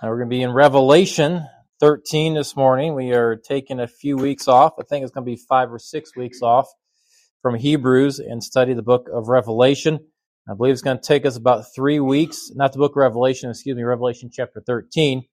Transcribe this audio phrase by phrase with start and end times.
[0.00, 1.44] We're going to be in Revelation
[1.80, 2.94] 13 this morning.
[2.94, 4.74] We are taking a few weeks off.
[4.78, 6.68] I think it's going to be five or six weeks off
[7.42, 9.98] from Hebrews and study the book of Revelation.
[10.48, 13.50] I believe it's going to take us about three weeks, not the book of Revelation,
[13.50, 15.24] excuse me, Revelation chapter 13.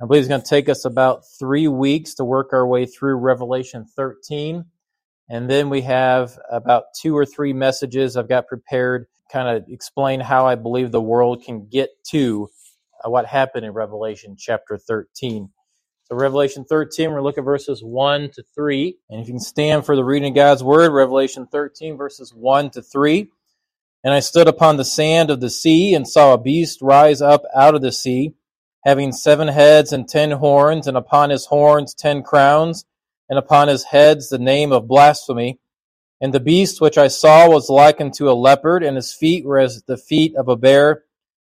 [0.00, 3.16] I believe it's going to take us about three weeks to work our way through
[3.16, 4.64] Revelation 13.
[5.28, 10.20] And then we have about two or three messages I've got prepared, kind of explain
[10.20, 12.48] how I believe the world can get to
[13.04, 15.50] Uh, what happened in Revelation chapter 13.
[16.04, 18.96] So, Revelation 13, we're looking at verses 1 to 3.
[19.10, 22.70] And if you can stand for the reading of God's word, Revelation 13, verses 1
[22.70, 23.30] to 3.
[24.04, 27.42] And I stood upon the sand of the sea and saw a beast rise up
[27.54, 28.34] out of the sea,
[28.84, 32.84] having seven heads and ten horns, and upon his horns ten crowns,
[33.30, 35.58] and upon his heads the name of blasphemy.
[36.20, 39.58] And the beast which I saw was like unto a leopard, and his feet were
[39.58, 41.04] as the feet of a bear,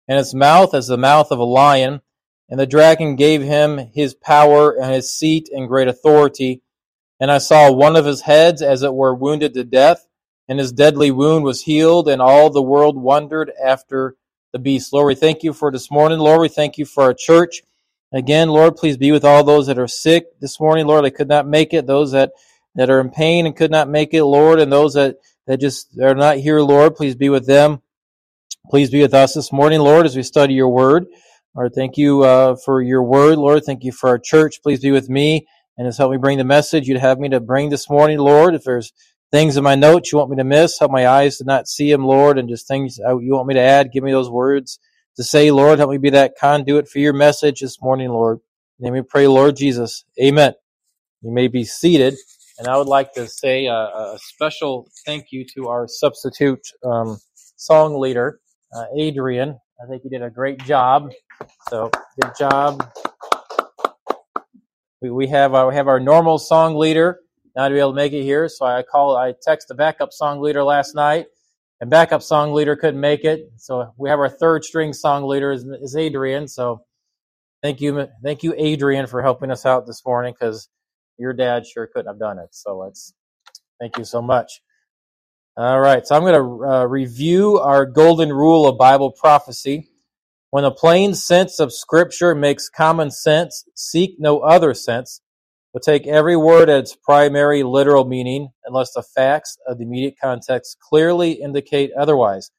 [0.08, 2.00] and his mouth as the mouth of a lion.
[2.48, 6.62] And the dragon gave him his power and his seat and great authority.
[7.20, 10.06] And I saw one of his heads as it were wounded to death,
[10.48, 14.16] and his deadly wound was healed, and all the world wondered after
[14.52, 14.94] the beast.
[14.94, 16.18] Lord, we thank you for this morning.
[16.18, 17.62] Lord, we thank you for our church.
[18.14, 20.86] Again, Lord, please be with all those that are sick this morning.
[20.86, 21.86] Lord, they could not make it.
[21.86, 22.33] Those that,
[22.77, 25.98] that are in pain and could not make it, Lord, and those that, that just
[25.98, 27.83] are not here, Lord, please be with them.
[28.70, 31.06] Please be with us this morning, Lord, as we study your word.
[31.56, 33.64] Lord, thank you uh, for your word, Lord.
[33.64, 34.62] Thank you for our church.
[34.62, 35.47] Please be with me
[35.78, 38.55] and just help me bring the message you'd have me to bring this morning, Lord.
[38.55, 38.92] If there's
[39.30, 41.91] things in my notes you want me to miss, help my eyes to not see
[41.91, 44.78] them, Lord, and just things you want me to add, give me those words
[45.16, 45.78] to say, Lord.
[45.78, 48.39] Help me be that conduit for your message this morning, Lord.
[48.80, 50.05] Let we pray, Lord Jesus.
[50.22, 50.52] Amen.
[51.22, 52.14] You may be seated.
[52.58, 57.19] And I would like to say a, a special thank you to our substitute um,
[57.56, 58.41] song leader,
[58.74, 59.58] uh, Adrian.
[59.83, 61.11] I think you did a great job.
[61.69, 62.91] So good job.
[65.00, 67.20] We, we have our, we have our normal song leader
[67.55, 70.12] not to be able to make it here, so I call I text the backup
[70.12, 71.27] song leader last night,
[71.80, 73.51] and backup song leader couldn't make it.
[73.56, 76.46] So we have our third string song leader is, is Adrian.
[76.46, 76.83] So
[77.62, 80.68] thank you, thank you, Adrian, for helping us out this morning because
[81.18, 82.48] your dad sure couldn't have done it.
[82.52, 83.12] So it's
[83.80, 84.61] thank you so much.
[85.58, 89.89] All right, so I'm going to uh, review our golden rule of Bible prophecy.
[90.51, 95.20] When the plain sense of Scripture makes common sense, seek no other sense,
[95.73, 100.14] but take every word at its primary literal meaning, unless the facts of the immediate
[100.23, 102.52] context clearly indicate otherwise.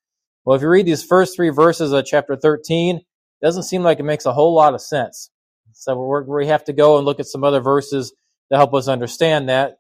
[0.44, 3.04] Well, if you read these first three verses of chapter 13, it
[3.42, 5.30] doesn't seem like it makes a whole lot of sense.
[5.72, 8.12] So we have to go and look at some other verses
[8.52, 9.78] to help us understand that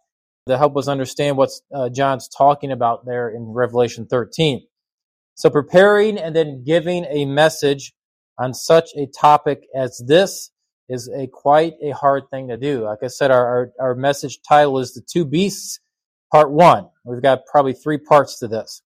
[0.48, 4.66] to help us understand what uh, John's talking about there in Revelation 13.
[5.36, 7.94] So preparing and then giving a message
[8.38, 10.52] on such a topic as this
[10.90, 12.84] is a quite a hard thing to do.
[12.84, 15.80] Like I said, our, our, our message title is The Two Beasts,
[16.32, 16.88] Part 1.
[17.06, 18.82] We've got probably three parts to this.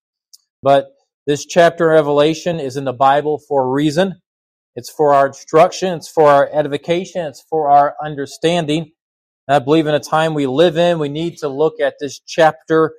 [0.62, 0.88] But
[1.26, 4.22] this chapter of Revelation is in the Bible for a reason.
[4.76, 8.92] It's for our instruction, it's for our edification, it's for our understanding.
[9.48, 12.20] And I believe in a time we live in, we need to look at this
[12.20, 12.94] chapter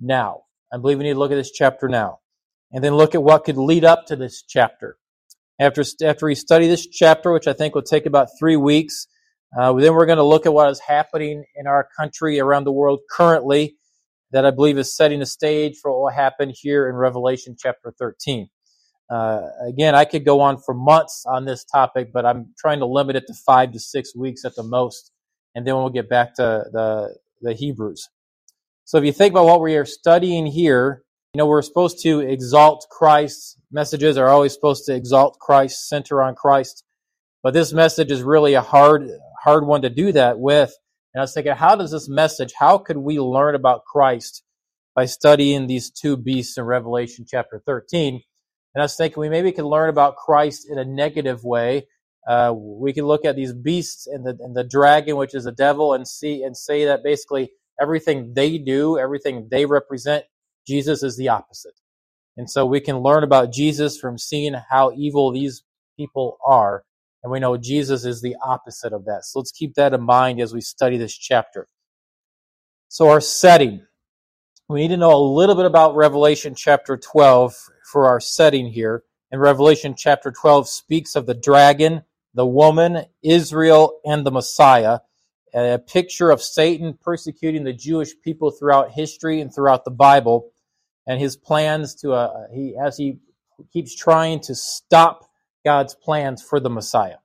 [0.00, 0.42] now.
[0.72, 2.18] I believe we need to look at this chapter now.
[2.72, 4.96] And then look at what could lead up to this chapter.
[5.58, 9.08] After, after we study this chapter, which I think will take about three weeks,
[9.58, 12.72] uh, then we're going to look at what is happening in our country, around the
[12.72, 13.76] world currently,
[14.30, 17.92] that I believe is setting the stage for what will happen here in Revelation chapter
[17.98, 18.48] 13.
[19.10, 22.86] Uh, again, I could go on for months on this topic, but I'm trying to
[22.86, 25.10] limit it to five to six weeks at the most
[25.54, 28.08] and then we'll get back to the, the Hebrews.
[28.84, 32.20] So if you think about what we are studying here, you know, we're supposed to
[32.20, 33.56] exalt Christ.
[33.70, 36.84] Messages are always supposed to exalt Christ, center on Christ.
[37.42, 39.08] But this message is really a hard,
[39.42, 40.72] hard one to do that with.
[41.14, 44.42] And I was thinking, how does this message, how could we learn about Christ
[44.94, 48.20] by studying these two beasts in Revelation chapter 13?
[48.74, 51.86] And I was thinking we maybe could learn about Christ in a negative way
[52.30, 55.52] uh, we can look at these beasts and the, and the dragon, which is a
[55.52, 57.50] devil, and see and say that basically
[57.80, 60.24] everything they do, everything they represent,
[60.64, 61.74] Jesus is the opposite.
[62.36, 65.64] And so we can learn about Jesus from seeing how evil these
[65.96, 66.84] people are.
[67.24, 69.24] And we know Jesus is the opposite of that.
[69.24, 71.66] So let's keep that in mind as we study this chapter.
[72.86, 73.84] So our setting.
[74.68, 77.56] We need to know a little bit about Revelation chapter 12
[77.90, 79.02] for our setting here.
[79.32, 82.04] And Revelation chapter 12 speaks of the dragon
[82.34, 85.00] the woman, Israel, and the Messiah.
[85.52, 90.52] A picture of Satan persecuting the Jewish people throughout history and throughout the Bible,
[91.06, 93.18] and his plans to, uh, he, as he
[93.72, 95.28] keeps trying to stop
[95.64, 97.16] God's plans for the Messiah.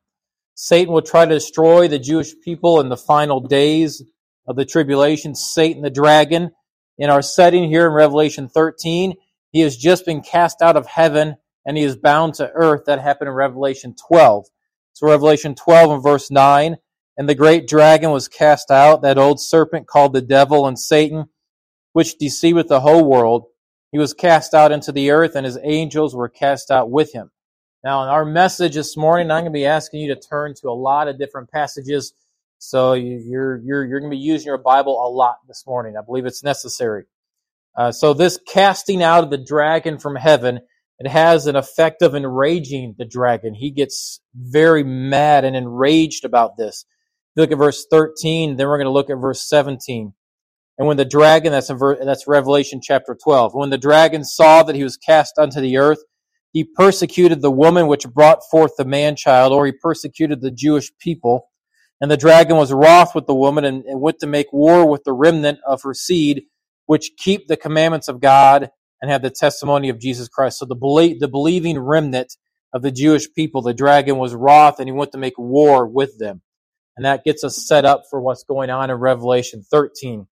[0.56, 4.02] Satan will try to destroy the Jewish people in the final days
[4.48, 5.36] of the tribulation.
[5.36, 6.52] Satan, the dragon,
[6.98, 9.16] in our setting here in Revelation 13,
[9.52, 11.36] he has just been cast out of heaven
[11.66, 12.86] and he is bound to earth.
[12.86, 14.46] That happened in Revelation 12.
[14.96, 16.78] So Revelation 12 and verse 9,
[17.18, 21.26] and the great dragon was cast out, that old serpent called the devil and Satan,
[21.92, 23.48] which deceiveth the whole world.
[23.92, 27.30] He was cast out into the earth, and his angels were cast out with him.
[27.84, 30.70] Now, in our message this morning, I'm going to be asking you to turn to
[30.70, 32.14] a lot of different passages.
[32.58, 35.96] So you're you're you're going to be using your Bible a lot this morning.
[35.98, 37.04] I believe it's necessary.
[37.76, 40.62] Uh, so this casting out of the dragon from heaven,
[41.00, 43.54] it has an effect of enraging the dragon.
[43.54, 46.86] He gets very mad and enraged about this.
[47.34, 48.56] If you Look at verse 13.
[48.56, 50.14] Then we're going to look at verse 17.
[50.78, 54.76] And when the dragon, that's, ver- that's Revelation chapter 12, when the dragon saw that
[54.76, 56.00] he was cast unto the earth,
[56.52, 60.92] he persecuted the woman which brought forth the man child, or he persecuted the Jewish
[61.00, 61.50] people.
[62.00, 65.04] And the dragon was wroth with the woman and, and went to make war with
[65.06, 66.44] the remnant of her seed,
[66.86, 68.70] which keep the commandments of God
[69.02, 70.60] and have the testimony of Jesus Christ.
[70.60, 72.38] So the, the believing remnant
[72.74, 76.18] of the Jewish people, the dragon was wroth and he went to make war with
[76.18, 76.42] them.
[76.98, 80.28] And that gets us set up for what's going on in Revelation 13.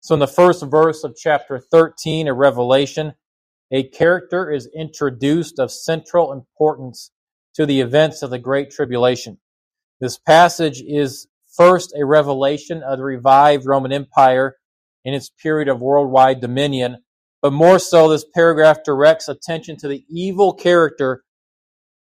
[0.00, 3.14] So in the first verse of chapter 13 of Revelation,
[3.70, 7.10] a character is introduced of central importance
[7.54, 9.38] to the events of the Great Tribulation.
[10.00, 14.56] This passage is first a revelation of the revived Roman Empire
[15.04, 16.98] in its period of worldwide dominion,
[17.44, 21.24] but more so, this paragraph directs attention to the evil character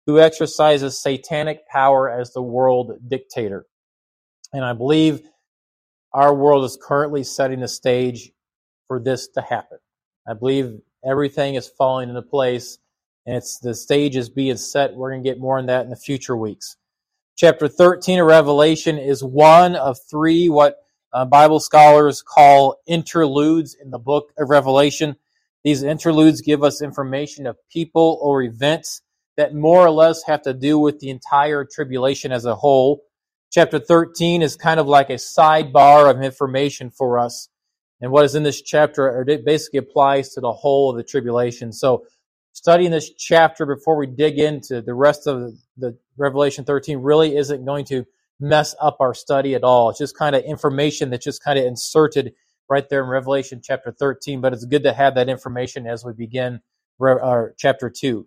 [0.05, 3.65] who exercises satanic power as the world dictator.
[4.53, 5.27] And I believe
[6.13, 8.29] our world is currently setting the stage
[8.88, 9.79] for this to happen.
[10.27, 12.77] I believe everything is falling into place
[13.25, 14.94] and it's the stage is being set.
[14.94, 16.77] We're going to get more on that in the future weeks.
[17.35, 20.75] Chapter 13 of Revelation is one of three what
[21.11, 25.15] uh, Bible scholars call interludes in the book of Revelation.
[25.63, 29.01] These interludes give us information of people or events
[29.37, 33.03] that more or less have to do with the entire tribulation as a whole.
[33.51, 37.49] Chapter 13 is kind of like a sidebar of information for us.
[38.01, 41.71] And what is in this chapter it basically applies to the whole of the tribulation.
[41.71, 42.05] So
[42.53, 47.65] studying this chapter before we dig into the rest of the Revelation 13 really isn't
[47.65, 48.05] going to
[48.39, 49.91] mess up our study at all.
[49.91, 52.33] It's just kind of information that's just kind of inserted
[52.71, 56.13] right there in Revelation chapter 13, but it's good to have that information as we
[56.13, 56.62] begin
[57.01, 58.25] uh, our chapter 2.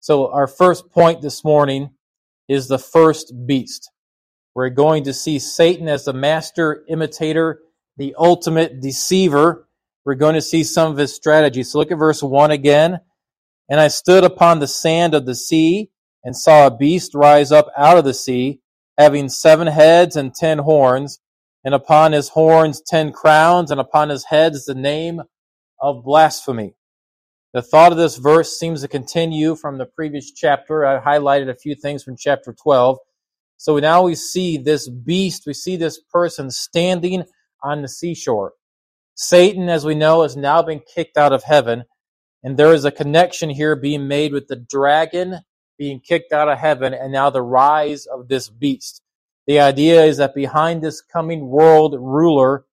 [0.00, 1.94] So our first point this morning
[2.46, 3.90] is the first beast.
[4.54, 7.60] We're going to see Satan as the master imitator,
[7.96, 9.66] the ultimate deceiver.
[10.04, 11.72] We're going to see some of his strategies.
[11.72, 13.00] So look at verse 1 again.
[13.70, 15.90] And I stood upon the sand of the sea
[16.22, 18.60] and saw a beast rise up out of the sea,
[18.98, 21.18] having seven heads and ten horns,
[21.64, 25.22] and upon his horns ten crowns, and upon his heads the name
[25.80, 26.74] of blasphemy.
[27.52, 30.86] The thought of this verse seems to continue from the previous chapter.
[30.86, 32.98] I highlighted a few things from chapter 12.
[33.56, 37.24] So now we see this beast, we see this person standing
[37.62, 38.52] on the seashore.
[39.14, 41.84] Satan, as we know, has now been kicked out of heaven.
[42.42, 45.40] And there is a connection here being made with the dragon
[45.76, 49.02] being kicked out of heaven and now the rise of this beast.
[49.50, 52.66] The idea is that behind this coming world ruler,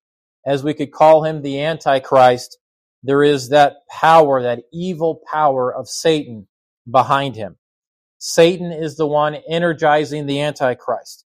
[0.46, 2.60] as we could call him the Antichrist,
[3.02, 6.48] there is that power, that evil power of Satan
[6.88, 7.58] behind him.
[8.20, 11.26] Satan is the one energizing the Antichrist.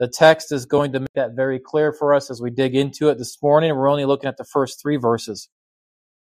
[0.00, 3.08] The text is going to make that very clear for us as we dig into
[3.08, 3.74] it this morning.
[3.74, 5.48] We're only looking at the first three verses.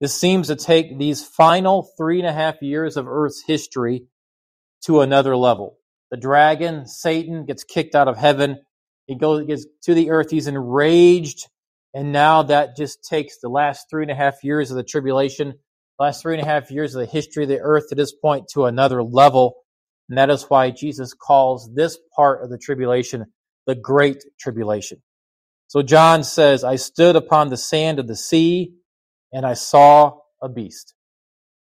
[0.01, 4.07] This seems to take these final three and a half years of Earth's history
[4.87, 5.79] to another level.
[6.11, 8.59] The dragon, Satan, gets kicked out of heaven.
[9.07, 10.31] He goes gets to the earth.
[10.31, 11.49] He's enraged.
[11.95, 15.55] And now that just takes the last three and a half years of the tribulation,
[15.99, 18.49] last three and a half years of the history of the earth to this point
[18.53, 19.57] to another level.
[20.09, 23.27] And that is why Jesus calls this part of the tribulation
[23.67, 25.03] the great tribulation.
[25.69, 28.75] So John says, I stood upon the sand of the sea
[29.33, 30.95] and I saw a beast.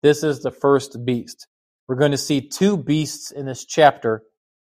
[0.03, 1.49] This is the first beast.
[1.89, 4.23] We're going to see two beasts in this chapter,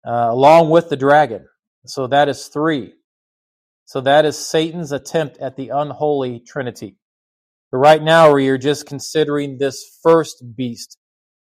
[0.06, 1.46] uh, along with the dragon.
[1.86, 2.94] So that is three.
[3.86, 6.96] So that is Satan's attempt at the unholy trinity.
[7.70, 10.98] But right now, we are just considering this first beast,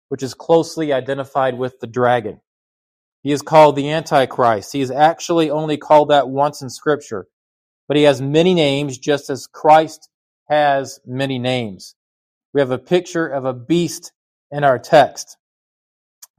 [0.10, 2.42] which is closely identified with the dragon.
[3.24, 4.74] He is called the Antichrist.
[4.74, 7.28] He is actually only called that once in Scripture,
[7.88, 10.10] but he has many names, just as Christ
[10.50, 11.96] has many names.
[12.54, 14.12] We have a picture of a beast
[14.52, 15.38] in our text.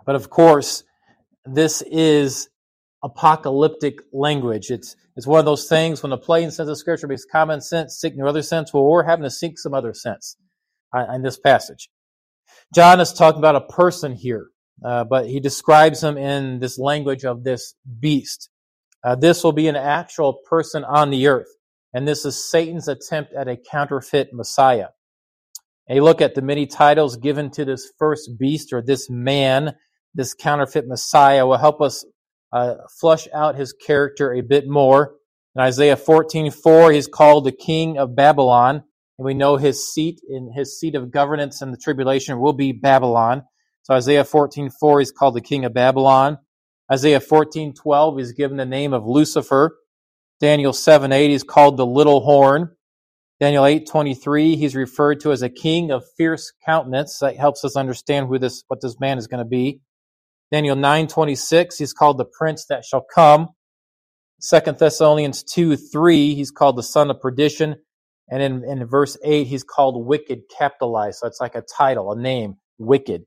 [0.04, 0.82] But of course,
[1.44, 2.48] this is
[3.02, 4.70] apocalyptic language.
[4.70, 7.96] It's, it's one of those things when the plain sense of Scripture makes common sense,
[7.96, 8.72] seek no other sense.
[8.72, 10.36] Well, we're having to seek some other sense
[10.96, 11.88] uh, in this passage.
[12.74, 14.48] John is talking about a person here,
[14.84, 18.48] uh, but he describes him in this language of this beast.
[19.04, 21.48] Uh, this will be an actual person on the earth,
[21.92, 24.88] and this is Satan's attempt at a counterfeit Messiah.
[25.90, 29.74] A look at the many titles given to this first beast or this man,
[30.14, 32.04] this counterfeit Messiah will help us
[32.52, 35.14] uh, flush out his character a bit more.
[35.54, 38.82] In Isaiah 14:4, he's called the king of Babylon,
[39.18, 42.72] and we know his seat in his seat of governance in the tribulation will be
[42.72, 43.42] Babylon.
[43.82, 46.38] So Isaiah 14:4, he's called the king of Babylon.
[46.90, 49.78] Isaiah 14:12, he's given the name of Lucifer.
[50.40, 52.76] Daniel 7:8, he's called the little horn.
[53.40, 57.18] Daniel 8:23, he's referred to as a king of fierce countenance.
[57.18, 59.80] That helps us understand who this what this man is going to be.
[60.52, 63.48] Daniel 9:26, he's called the prince that shall come.
[64.38, 67.76] Second Thessalonians 2, 3, he's called the son of perdition.
[68.30, 71.18] And in, in verse 8, he's called wicked capitalized.
[71.20, 73.22] So it's like a title, a name, wicked.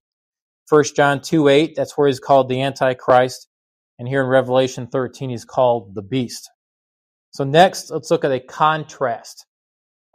[0.67, 3.48] First John 2, 8, that's where he's called the Antichrist.
[3.98, 6.50] And here in Revelation 13, he's called the beast.
[7.32, 9.46] So next, let's look at a contrast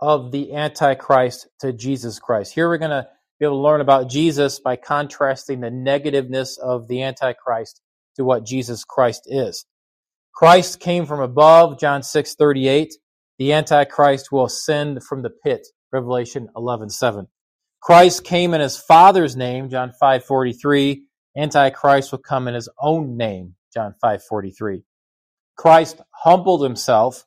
[0.00, 2.54] of the Antichrist to Jesus Christ.
[2.54, 3.08] Here we're going to
[3.40, 7.80] be able to learn about Jesus by contrasting the negativeness of the Antichrist
[8.16, 9.64] to what Jesus Christ is.
[10.35, 12.94] Christ came from above, John 6, 38.
[13.38, 17.28] The Antichrist will ascend from the pit, Revelation 11, 7.
[17.80, 21.06] Christ came in his Father's name, John 5, 43.
[21.35, 24.82] Antichrist will come in his own name, John 5, 43.
[25.56, 27.25] Christ humbled himself,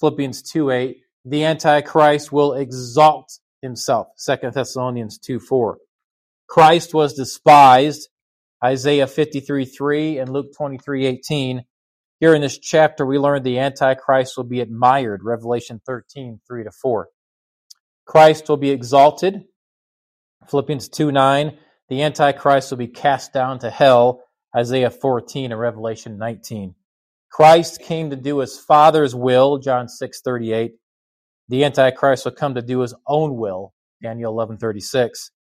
[0.00, 0.96] Philippians 2, 8.
[1.24, 4.08] The Antichrist will exalt himself.
[4.24, 5.78] 2 Thessalonians 2 4.
[6.48, 8.08] Christ was despised.
[8.62, 11.64] Isaiah 53 3 and Luke 23 18.
[12.20, 15.22] Here in this chapter, we learn the Antichrist will be admired.
[15.24, 17.08] Revelation 13 3 to 4.
[18.04, 19.44] Christ will be exalted.
[20.48, 21.58] Philippians 2 9.
[21.88, 24.22] The Antichrist will be cast down to hell.
[24.54, 26.74] Isaiah 14 and Revelation 19.
[27.30, 29.58] Christ came to do his Father's will.
[29.58, 30.72] John 6 38
[31.52, 35.32] the Antichrist will come to do his own will, Daniel 11:36.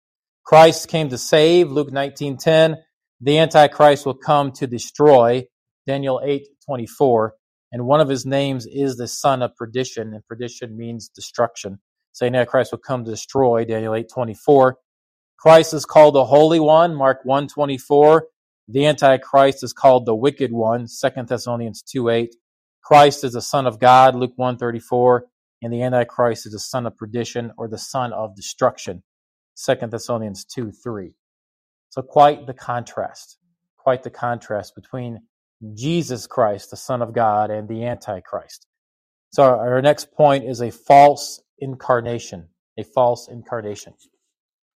[0.44, 2.78] Christ came to save, Luke 19:10.
[3.20, 5.46] The Antichrist will come to destroy,
[5.86, 7.36] Daniel 8:24.
[7.70, 11.78] And one of his names is the son of perdition, and perdition means destruction.
[12.10, 14.78] So Antichrist will come to destroy, Daniel 8:24.
[15.38, 18.26] Christ is called the Holy One, Mark 1:24.
[18.66, 22.34] The Antichrist is called the Wicked One, 2 Thessalonians 2:8.
[22.82, 25.30] Christ is the Son of God, Luke 1:34
[25.62, 29.02] and the Antichrist is the son of perdition or the son of destruction.
[29.64, 31.12] 2 Thessalonians 2 3.
[31.90, 33.38] So, quite the contrast,
[33.76, 35.20] quite the contrast between
[35.74, 38.66] Jesus Christ, the Son of God, and the Antichrist.
[39.32, 42.48] So, our next point is a false incarnation.
[42.78, 43.94] A false incarnation.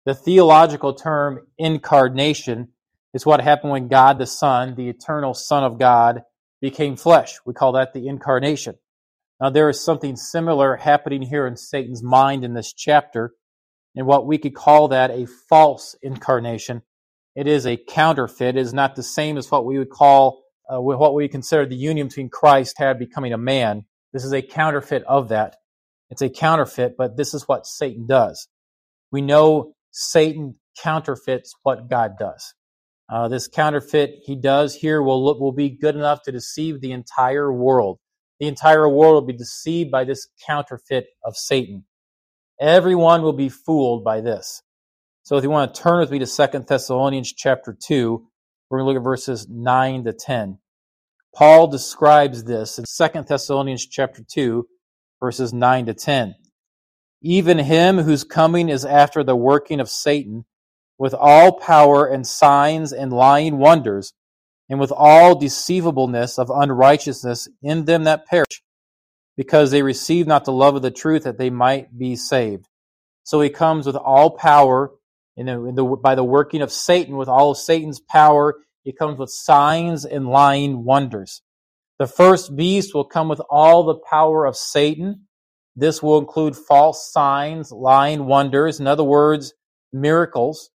[0.07, 2.69] The theological term incarnation
[3.13, 6.23] is what happened when God the Son, the eternal Son of God,
[6.61, 7.39] became flesh.
[7.45, 8.77] We call that the incarnation.
[9.41, 13.33] Now, there is something similar happening here in Satan's mind in this chapter,
[13.97, 16.83] and what we could call that a false incarnation.
[17.35, 18.57] It is a counterfeit.
[18.57, 21.75] It is not the same as what we would call, uh, what we consider the
[21.75, 23.87] union between Christ had becoming a man.
[24.13, 25.57] This is a counterfeit of that.
[26.11, 28.47] It's a counterfeit, but this is what Satan does.
[29.11, 32.53] We know Satan counterfeits what God does.
[33.09, 36.93] Uh, this counterfeit he does here will look, will be good enough to deceive the
[36.93, 37.99] entire world
[38.41, 41.85] the entire world will be deceived by this counterfeit of Satan.
[42.59, 44.63] Everyone will be fooled by this.
[45.23, 48.27] So if you want to turn with me to Second Thessalonians chapter 2,
[48.69, 50.59] we're going to look at verses 9 to 10.
[51.35, 54.67] Paul describes this in Second Thessalonians chapter 2,
[55.21, 56.35] verses 9 to 10.
[57.23, 60.47] Even him whose coming is after the working of Satan,
[60.99, 64.13] with all power and signs and lying wonders,
[64.71, 68.63] and with all deceivableness of unrighteousness in them that perish,
[69.37, 72.67] because they receive not the love of the truth that they might be saved.
[73.25, 74.93] So he comes with all power
[75.37, 80.29] by the working of Satan, with all of Satan's power, he comes with signs and
[80.29, 81.43] lying wonders.
[81.99, 85.27] The first beast will come with all the power of Satan.
[85.77, 89.53] This will include false signs, lying wonders, in other words,
[89.93, 90.71] miracles.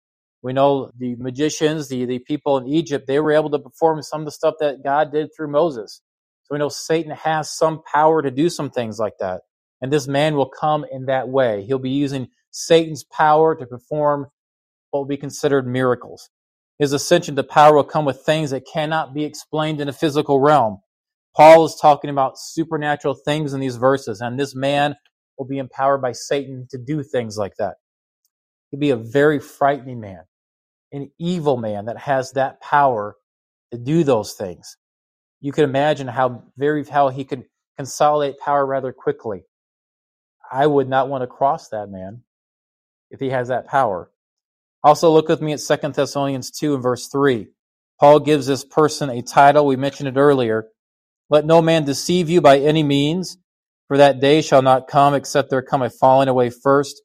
[0.43, 4.21] We know the magicians, the, the people in Egypt, they were able to perform some
[4.21, 6.01] of the stuff that God did through Moses.
[6.45, 9.41] So we know Satan has some power to do some things like that.
[9.81, 11.65] And this man will come in that way.
[11.65, 14.27] He'll be using Satan's power to perform
[14.91, 16.29] what will be considered miracles.
[16.79, 20.39] His ascension to power will come with things that cannot be explained in a physical
[20.39, 20.79] realm.
[21.35, 24.95] Paul is talking about supernatural things in these verses, and this man
[25.37, 27.75] will be empowered by Satan to do things like that.
[28.71, 30.23] He'd be a very frightening man,
[30.91, 33.15] an evil man that has that power
[33.71, 34.77] to do those things.
[35.39, 37.45] You can imagine how very how he could
[37.77, 39.43] consolidate power rather quickly.
[40.51, 42.23] I would not want to cross that man
[43.09, 44.11] if he has that power.
[44.83, 47.47] Also, look with me at 2 Thessalonians 2 and verse 3.
[47.99, 49.65] Paul gives this person a title.
[49.65, 50.67] We mentioned it earlier.
[51.29, 53.37] Let no man deceive you by any means,
[53.87, 57.01] for that day shall not come except there come a falling away first,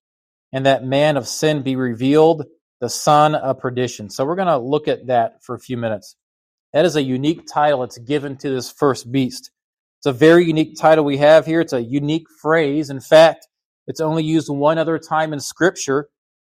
[0.52, 2.44] and that man of sin be revealed,
[2.86, 4.08] the son of perdition.
[4.08, 6.14] So we're going to look at that for a few minutes.
[6.72, 9.50] That is a unique title that's given to this first beast.
[9.98, 11.60] It's a very unique title we have here.
[11.60, 12.88] It's a unique phrase.
[12.88, 13.48] In fact,
[13.88, 16.10] it's only used one other time in Scripture,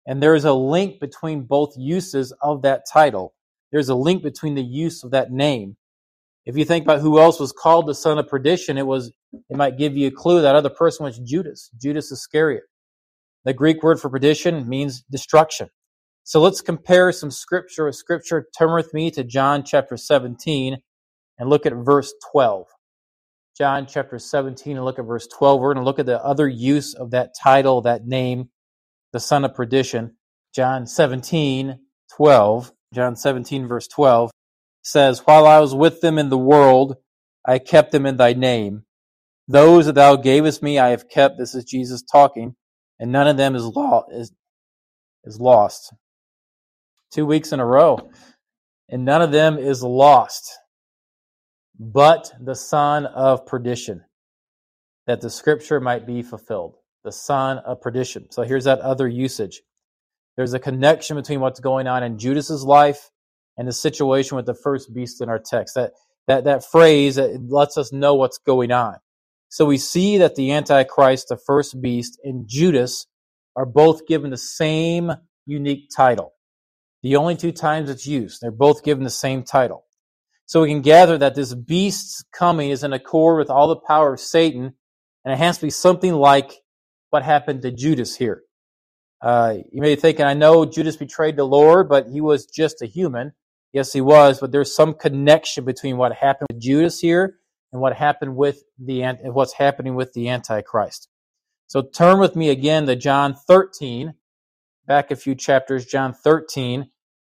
[0.08, 3.34] and there is a link between both uses of that title.
[3.74, 5.76] There's a link between the use of that name.
[6.46, 9.58] If you think about who else was called the son of perdition, it was it
[9.58, 12.64] might give you a clue that other person was Judas, Judas Iscariot.
[13.44, 15.68] The Greek word for perdition means destruction.
[16.24, 18.48] So let's compare some scripture with scripture.
[18.58, 20.78] Turn with me to John chapter 17
[21.40, 22.68] and look at verse 12.
[23.58, 25.60] John chapter 17 and look at verse 12.
[25.60, 28.50] We're going to look at the other use of that title, that name,
[29.14, 30.16] the son of perdition.
[30.54, 31.80] John 17,
[32.16, 32.72] 12.
[32.94, 34.32] John 17, verse 12
[34.84, 36.98] says, While I was with them in the world,
[37.46, 38.84] I kept them in thy name.
[39.48, 41.38] Those that thou gavest me, I have kept.
[41.38, 42.56] This is Jesus talking,
[43.00, 43.66] and none of them is,
[45.24, 45.94] is lost
[47.12, 48.10] two weeks in a row,
[48.90, 50.52] and none of them is lost,
[51.80, 54.04] but the son of perdition,
[55.08, 56.76] that the scripture might be fulfilled.
[57.04, 58.28] The son of perdition.
[58.32, 59.62] So here's that other usage.
[60.38, 63.10] There's a connection between what's going on in Judas's life
[63.58, 65.76] and the situation with the first beast in our text.
[65.76, 65.94] That
[66.28, 68.98] that that phrase that lets us know what's going on.
[69.50, 73.08] So we see that the Antichrist, the first beast, and Judas
[73.56, 75.12] are both given the same
[75.46, 76.34] unique title.
[77.04, 79.86] The only two times it's used, they're both given the same title.
[80.46, 84.14] So we can gather that this beast's coming is in accord with all the power
[84.14, 84.74] of Satan,
[85.24, 86.52] and it has to be something like
[87.10, 88.44] what happened to Judas here.
[89.22, 92.82] Uh, you may be thinking, I know Judas betrayed the Lord, but he was just
[92.82, 93.34] a human.
[93.72, 97.38] Yes, he was, but there's some connection between what happened with Judas here
[97.72, 101.08] and what happened with the what's happening with the Antichrist.
[101.68, 104.16] So turn with me again to John 13,
[104.86, 106.90] back a few chapters, John 13,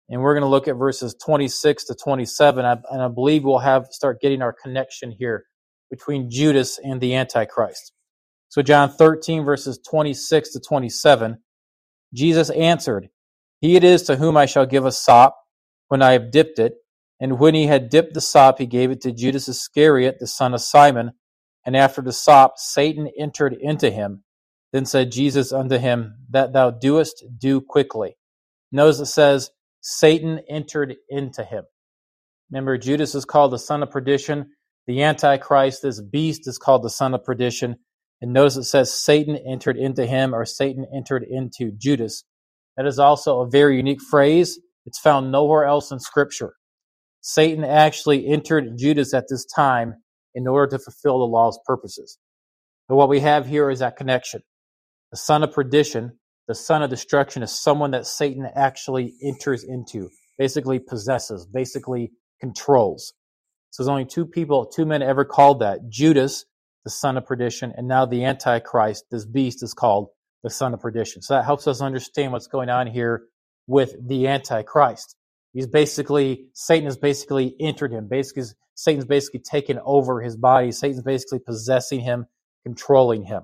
[0.10, 2.66] and we're going to look at verses 26 to 27.
[2.66, 5.46] And I believe we'll have start getting our connection here
[5.90, 7.92] between Judas and the Antichrist.
[8.50, 11.38] So, John 13, verses 26 to 27,
[12.14, 13.10] Jesus answered,
[13.60, 15.38] He it is to whom I shall give a sop
[15.90, 16.76] when I have dipped it.
[17.20, 20.54] And when he had dipped the sop, he gave it to Judas Iscariot, the son
[20.54, 21.12] of Simon.
[21.66, 24.24] And after the sop, Satan entered into him.
[24.72, 28.18] Then said Jesus unto him, That thou doest, do quickly.
[28.72, 29.50] Notice it says,
[29.90, 31.64] Satan entered into him.
[32.52, 34.52] Remember, Judas is called the son of perdition.
[34.86, 37.78] The Antichrist, this beast, is called the son of perdition.
[38.22, 42.26] And notice it says Satan entered into him or Satan entered into Judas.
[42.76, 44.60] That is also a very unique phrase.
[44.86, 46.56] It's found nowhere else in Scripture.
[47.22, 49.96] Satan actually entered Judas at this time
[50.36, 52.18] in order to fulfill the law's purposes.
[52.90, 54.42] But what we have here is that connection.
[55.12, 60.10] The son of perdition, the son of destruction, is someone that Satan actually enters into,
[60.38, 63.14] basically possesses, basically controls.
[63.72, 66.46] So there's only two people, two men ever called that Judas,
[66.84, 70.08] the son of perdition, and now the Antichrist, this beast, is called
[70.44, 71.22] the son of perdition.
[71.22, 73.24] So that helps us understand what's going on here
[73.68, 75.16] with the Antichrist.
[75.54, 78.08] He's basically, Satan has basically entered him.
[78.08, 78.44] Basically,
[78.76, 80.72] Satan's basically taken over his body.
[80.72, 82.28] Satan's basically possessing him,
[82.64, 83.42] controlling him.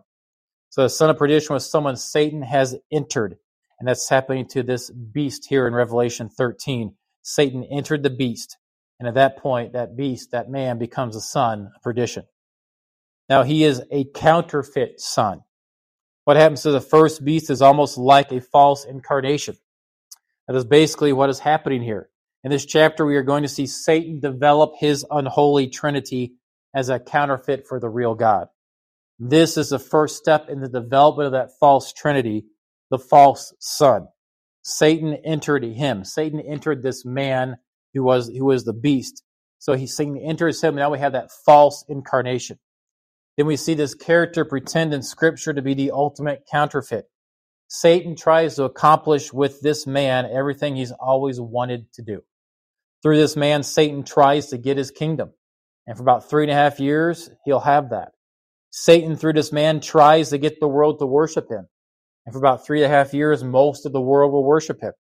[0.73, 3.37] So the son of perdition was someone Satan has entered.
[3.79, 6.95] And that's happening to this beast here in Revelation 13.
[7.21, 8.57] Satan entered the beast.
[8.99, 12.23] And at that point, that beast, that man, becomes a son of perdition.
[13.29, 15.41] Now, he is a counterfeit son.
[16.23, 19.57] What happens to the first beast is almost like a false incarnation.
[20.47, 22.09] That is basically what is happening here.
[22.43, 26.33] In this chapter, we are going to see Satan develop his unholy trinity
[26.73, 28.47] as a counterfeit for the real God.
[29.19, 32.45] This is the first step in the development of that false trinity,
[32.89, 34.07] the false son.
[34.63, 36.03] Satan entered him.
[36.03, 37.57] Satan entered this man
[37.93, 39.23] who was who was the beast.
[39.59, 40.75] So he Satan enters him.
[40.75, 42.59] Now we have that false incarnation.
[43.37, 47.05] Then we see this character pretend in Scripture to be the ultimate counterfeit.
[47.67, 52.21] Satan tries to accomplish with this man everything he's always wanted to do.
[53.01, 55.31] Through this man, Satan tries to get his kingdom.
[55.87, 58.11] And for about three and a half years, he'll have that.
[58.75, 61.67] Satan, through this man, tries to get the world to worship him.
[62.25, 64.93] And for about three and a half years, most of the world will worship him.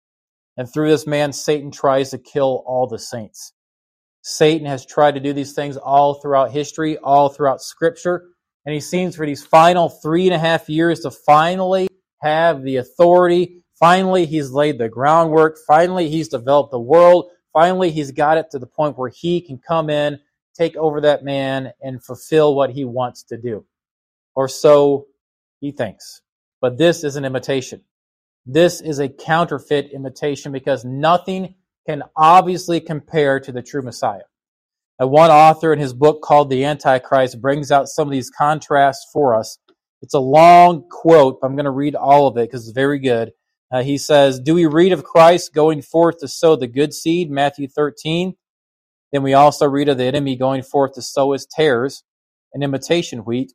[0.58, 3.54] And through this man, Satan tries to kill all the saints.
[4.24, 8.26] Satan has tried to do these things all throughout history, all throughout scripture.
[8.66, 11.88] And he seems for these final three and a half years to finally
[12.22, 13.64] have the authority.
[13.80, 15.58] Finally, he's laid the groundwork.
[15.66, 17.32] Finally, he's developed the world.
[17.54, 20.20] Finally, he's got it to the point where he can come in,
[20.58, 23.66] take over that man, and fulfill what he wants to do.
[24.36, 25.08] Or so
[25.60, 26.22] he thinks.
[26.60, 27.82] But this is an imitation.
[28.46, 31.56] This is a counterfeit imitation because nothing
[31.88, 34.22] can obviously compare to the true Messiah.
[35.00, 39.08] And one author in his book called The Antichrist brings out some of these contrasts
[39.12, 39.58] for us.
[40.02, 43.32] It's a long quote, I'm going to read all of it because it's very good.
[43.72, 47.32] Uh, he says, Do we read of Christ going forth to sow the good seed,
[47.32, 48.36] Matthew 13?
[49.12, 52.04] Then we also read of the enemy going forth to sow his tares,
[52.54, 53.54] an imitation wheat.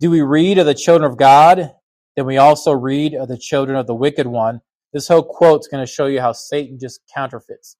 [0.00, 1.72] Do we read of the children of God?
[2.16, 4.60] Then we also read of the children of the wicked one.
[4.92, 7.76] This whole quote is going to show you how Satan just counterfeits,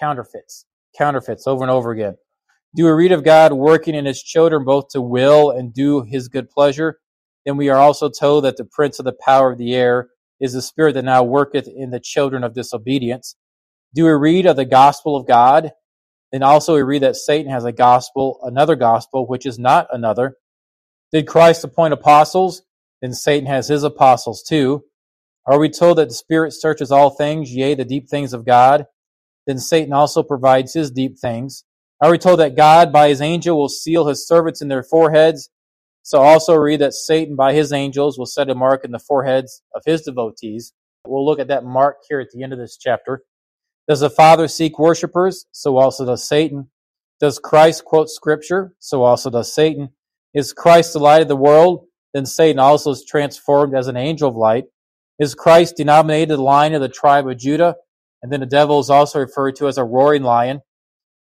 [0.00, 0.64] counterfeits,
[0.96, 2.16] counterfeits over and over again.
[2.74, 6.28] Do we read of God working in his children both to will and do his
[6.28, 6.98] good pleasure?
[7.46, 10.08] Then we are also told that the prince of the power of the air
[10.40, 13.36] is the spirit that now worketh in the children of disobedience.
[13.94, 15.72] Do we read of the gospel of God?
[16.32, 20.36] Then also we read that Satan has a gospel, another gospel, which is not another.
[21.12, 22.62] Did Christ appoint apostles?
[23.00, 24.84] Then Satan has his apostles too.
[25.46, 28.84] Are we told that the Spirit searches all things, yea, the deep things of God?
[29.46, 31.64] Then Satan also provides his deep things.
[32.02, 35.48] Are we told that God by his angel will seal his servants in their foreheads?
[36.02, 39.62] So also read that Satan by his angels will set a mark in the foreheads
[39.74, 40.74] of his devotees.
[41.06, 43.22] We'll look at that mark here at the end of this chapter.
[43.88, 45.46] Does the Father seek worshippers?
[45.50, 46.68] So also does Satan.
[47.20, 48.74] Does Christ quote scripture?
[48.78, 49.88] So also does Satan.
[50.34, 51.86] Is Christ the light of the world?
[52.12, 54.64] Then Satan also is transformed as an angel of light.
[55.18, 57.76] Is Christ denominated the lion of the tribe of Judah?
[58.22, 60.60] And then the devil is also referred to as a roaring lion.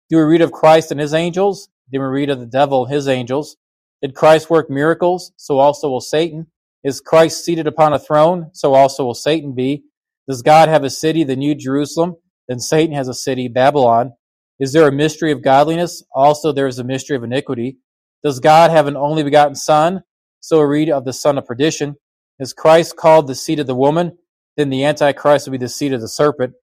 [0.10, 1.70] Do we read of Christ and his angels?
[1.92, 3.58] Then we read of the devil and his angels.
[4.02, 5.32] Did Christ work miracles?
[5.38, 6.48] So also will Satan.
[6.84, 8.50] Is Christ seated upon a throne?
[8.54, 9.84] So also will Satan be.
[10.28, 12.16] Does God have a city, the New Jerusalem?
[12.48, 14.14] Then Satan has a city, Babylon.
[14.60, 16.04] Is there a mystery of godliness?
[16.14, 17.78] Also there is a mystery of iniquity.
[18.24, 20.04] Does God have an only begotten Son?
[20.40, 21.96] So read of the son of perdition.
[22.40, 24.18] Is Christ called the seed of the woman?
[24.58, 26.54] Then the Antichrist will be the seed of the serpent.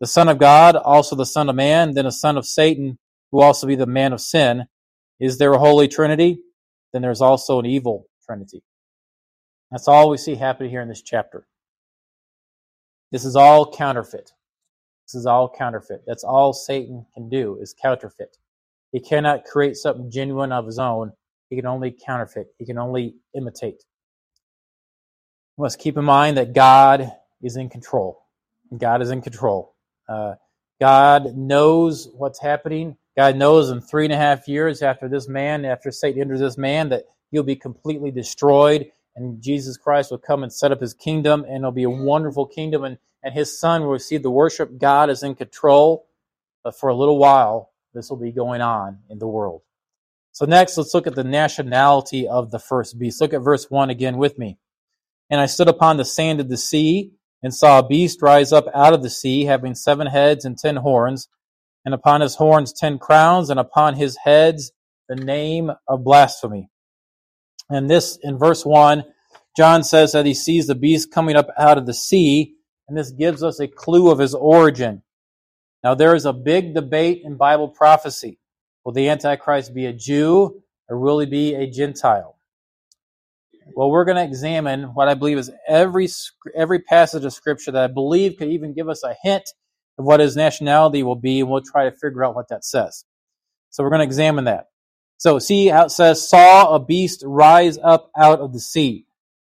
[0.00, 2.98] The Son of God, also the Son of Man, then a son of Satan,
[3.30, 4.64] who also be the man of sin.
[5.20, 6.40] Is there a holy trinity?
[6.92, 8.62] Then there's also an evil trinity.
[9.70, 11.46] That's all we see happening here in this chapter.
[13.12, 14.32] This is all counterfeit.
[15.12, 16.02] This is all counterfeit.
[16.06, 18.36] That's all Satan can do is counterfeit.
[18.92, 21.12] He cannot create something genuine of his own.
[21.50, 22.48] He can only counterfeit.
[22.58, 23.82] He can only imitate
[25.58, 28.26] must keep in mind that God is in control.
[28.76, 29.74] God is in control.
[30.08, 30.34] Uh,
[30.80, 32.96] God knows what's happening.
[33.16, 36.56] God knows in three and a half years after this man, after Satan enters this
[36.56, 40.94] man, that he'll be completely destroyed and Jesus Christ will come and set up his
[40.94, 44.78] kingdom and it'll be a wonderful kingdom and, and his son will receive the worship.
[44.78, 46.06] God is in control.
[46.62, 49.62] But for a little while, this will be going on in the world.
[50.32, 53.20] So next, let's look at the nationality of the first beast.
[53.20, 54.58] Look at verse 1 again with me.
[55.30, 58.66] And I stood upon the sand of the sea, and saw a beast rise up
[58.74, 61.28] out of the sea, having seven heads and ten horns,
[61.84, 64.72] and upon his horns ten crowns, and upon his heads
[65.08, 66.68] the name of blasphemy.
[67.68, 69.04] And this, in verse 1,
[69.56, 72.56] John says that he sees the beast coming up out of the sea,
[72.90, 75.02] and this gives us a clue of his origin.
[75.82, 78.38] Now, there is a big debate in Bible prophecy.
[78.84, 82.36] Will the Antichrist be a Jew, or will he be a Gentile?
[83.74, 86.08] Well, we're going to examine what I believe is every
[86.54, 89.48] every passage of Scripture that I believe could even give us a hint
[89.96, 93.04] of what his nationality will be, and we'll try to figure out what that says.
[93.70, 94.66] So we're going to examine that.
[95.18, 99.06] So see how it says, saw a beast rise up out of the sea.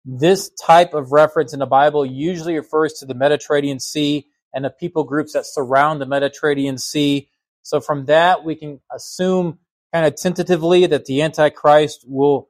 [0.10, 4.70] This type of reference in the Bible usually refers to the Mediterranean Sea and the
[4.70, 7.28] people groups that surround the Mediterranean Sea.
[7.62, 9.60] So from that, we can assume
[9.94, 12.48] kind of tentatively that the Antichrist will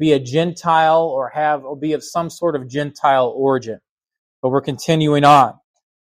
[0.00, 3.78] be a Gentile or have or be of some sort of Gentile origin.
[4.42, 5.54] But we're continuing on.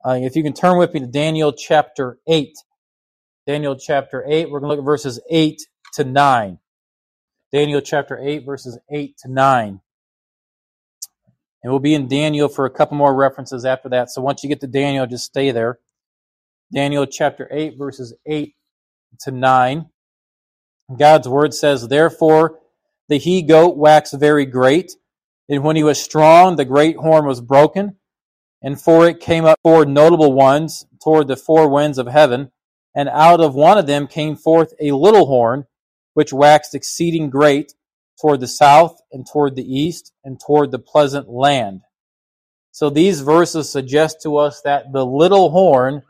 [0.04, 2.50] Uh, if you can turn with me to Daniel chapter 8.
[3.48, 5.62] Daniel chapter 8, we're going to look at verses 8
[5.94, 6.60] to 9.
[7.54, 9.80] Daniel chapter 8, verses 8 to 9.
[11.64, 14.10] And we'll be in Daniel for a couple more references after that.
[14.10, 15.80] So once you get to Daniel, just stay there.
[16.74, 18.54] Daniel chapter 8, verses 8
[19.22, 19.90] to 9.
[20.98, 22.60] God's word says, Therefore
[23.10, 24.92] the he goat waxed very great,
[25.50, 27.98] and when he was strong, the great horn was broken,
[28.62, 32.52] and for it came up four notable ones toward the four winds of heaven,
[32.96, 35.66] and out of one of them came forth a little horn,
[36.14, 37.74] which waxed exceeding great
[38.22, 41.82] toward the south, and toward the east, and toward the pleasant land.
[42.72, 46.04] So these verses suggest to us that the little horn,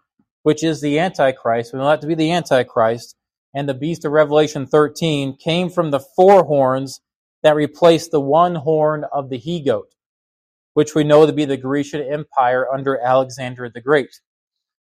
[0.43, 3.15] which is the Antichrist, we know that to be the Antichrist,
[3.53, 7.01] and the beast of Revelation 13 came from the four horns
[7.41, 9.93] that replaced the one horn of the he goat,
[10.73, 14.19] which we know to be the Grecian Empire under Alexander the Great.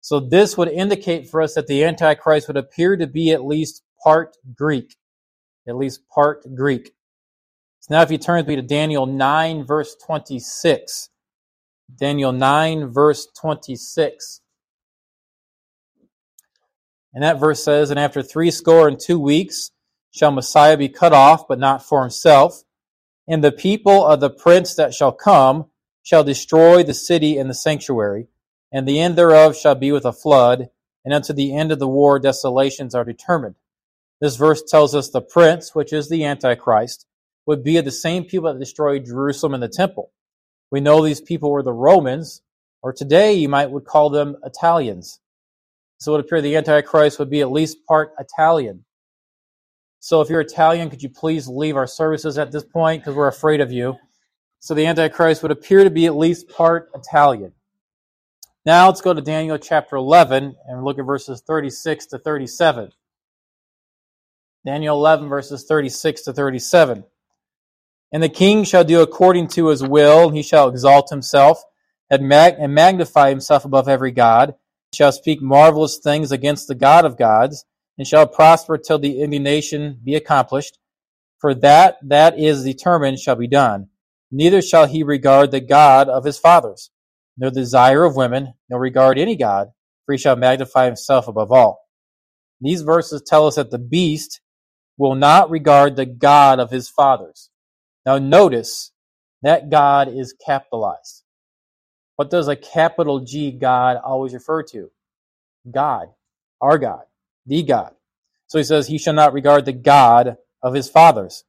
[0.01, 3.83] So this would indicate for us that the Antichrist would appear to be at least
[4.03, 4.95] part Greek.
[5.67, 6.91] At least part Greek.
[7.89, 11.09] So now if you turn with me to Daniel 9 verse 26.
[11.95, 14.41] Daniel 9 verse 26.
[17.15, 19.71] And that verse says, And after three score and two weeks
[20.11, 22.61] shall Messiah be cut off, but not for himself.
[23.27, 25.65] And the people of the prince that shall come
[26.03, 28.27] shall destroy the city and the sanctuary,
[28.71, 30.69] and the end thereof shall be with a flood,
[31.03, 33.55] and unto the end of the war desolations are determined.
[34.21, 37.07] This verse tells us the prince, which is the Antichrist,
[37.49, 40.11] would be of the same people that destroyed Jerusalem and the temple.
[40.69, 42.43] We know these people were the Romans,
[42.83, 45.19] or today you might would call them Italians.
[45.97, 48.85] So it would appear the Antichrist would be at least part Italian.
[49.99, 53.27] So if you're Italian, could you please leave our services at this point because we're
[53.27, 53.97] afraid of you.
[54.59, 57.53] So the Antichrist would appear to be at least part Italian.
[58.63, 62.91] Now let's go to Daniel chapter 11 and look at verses 36 to 37.
[64.67, 67.05] Daniel 11 verses 36 to 37.
[68.11, 71.61] And the king shall do according to his will, he shall exalt himself
[72.09, 74.55] and, mag- and magnify himself above every God,
[74.93, 77.65] shall speak marvelous things against the God of gods,
[77.97, 80.79] and shall prosper till the indignation be accomplished.
[81.39, 83.89] For that that is determined shall be done.
[84.31, 86.91] Neither shall he regard the God of his fathers,
[87.37, 89.69] nor desire of women, nor regard any God,
[90.05, 91.85] for he shall magnify himself above all.
[92.61, 94.41] These verses tell us that the beast
[94.97, 97.48] will not regard the God of his fathers.
[98.09, 98.91] Now notice
[99.43, 101.21] that God is capitalized.
[102.15, 104.89] What does a capital G God always refer to?
[105.69, 106.07] God,
[106.59, 107.03] our God,
[107.45, 107.93] the God.
[108.47, 111.43] So he says, He shall not regard the God of his fathers.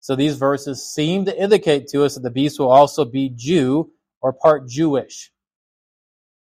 [0.00, 3.90] So these verses seem to indicate to us that the beast will also be Jew
[4.22, 5.30] or part Jewish.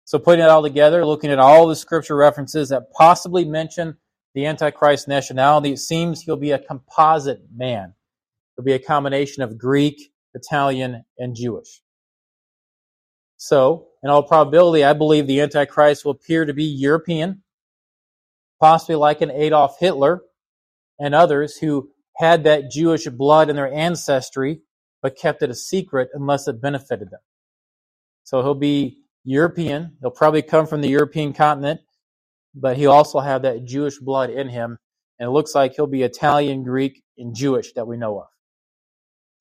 [0.06, 3.98] So putting it all together, looking at all the scripture references that possibly mention
[4.32, 7.92] the Antichrist nationality, it seems he'll be a composite man.
[8.56, 11.82] He'll be a combination of Greek, Italian, and Jewish.
[13.36, 17.42] So, in all probability, I believe the Antichrist will appear to be European,
[18.60, 20.22] possibly like an Adolf Hitler
[20.98, 24.60] and others who had that Jewish blood in their ancestry,
[25.00, 27.20] but kept it a secret unless it benefited them.
[28.22, 29.96] So he'll be European.
[30.00, 31.80] He'll probably come from the European continent,
[32.54, 34.78] but he'll also have that Jewish blood in him.
[35.18, 38.26] And it looks like he'll be Italian, Greek, and Jewish that we know of.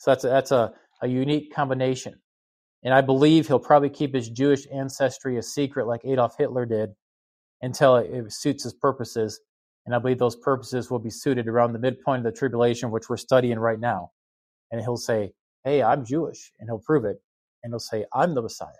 [0.01, 2.15] So that's a, that's a, a unique combination.
[2.83, 6.89] And I believe he'll probably keep his Jewish ancestry a secret like Adolf Hitler did
[7.61, 9.39] until it suits his purposes.
[9.85, 13.09] And I believe those purposes will be suited around the midpoint of the tribulation, which
[13.09, 14.09] we're studying right now.
[14.71, 15.33] And he'll say,
[15.63, 16.51] Hey, I'm Jewish.
[16.59, 17.17] And he'll prove it.
[17.63, 18.71] And he'll say, I'm the Messiah.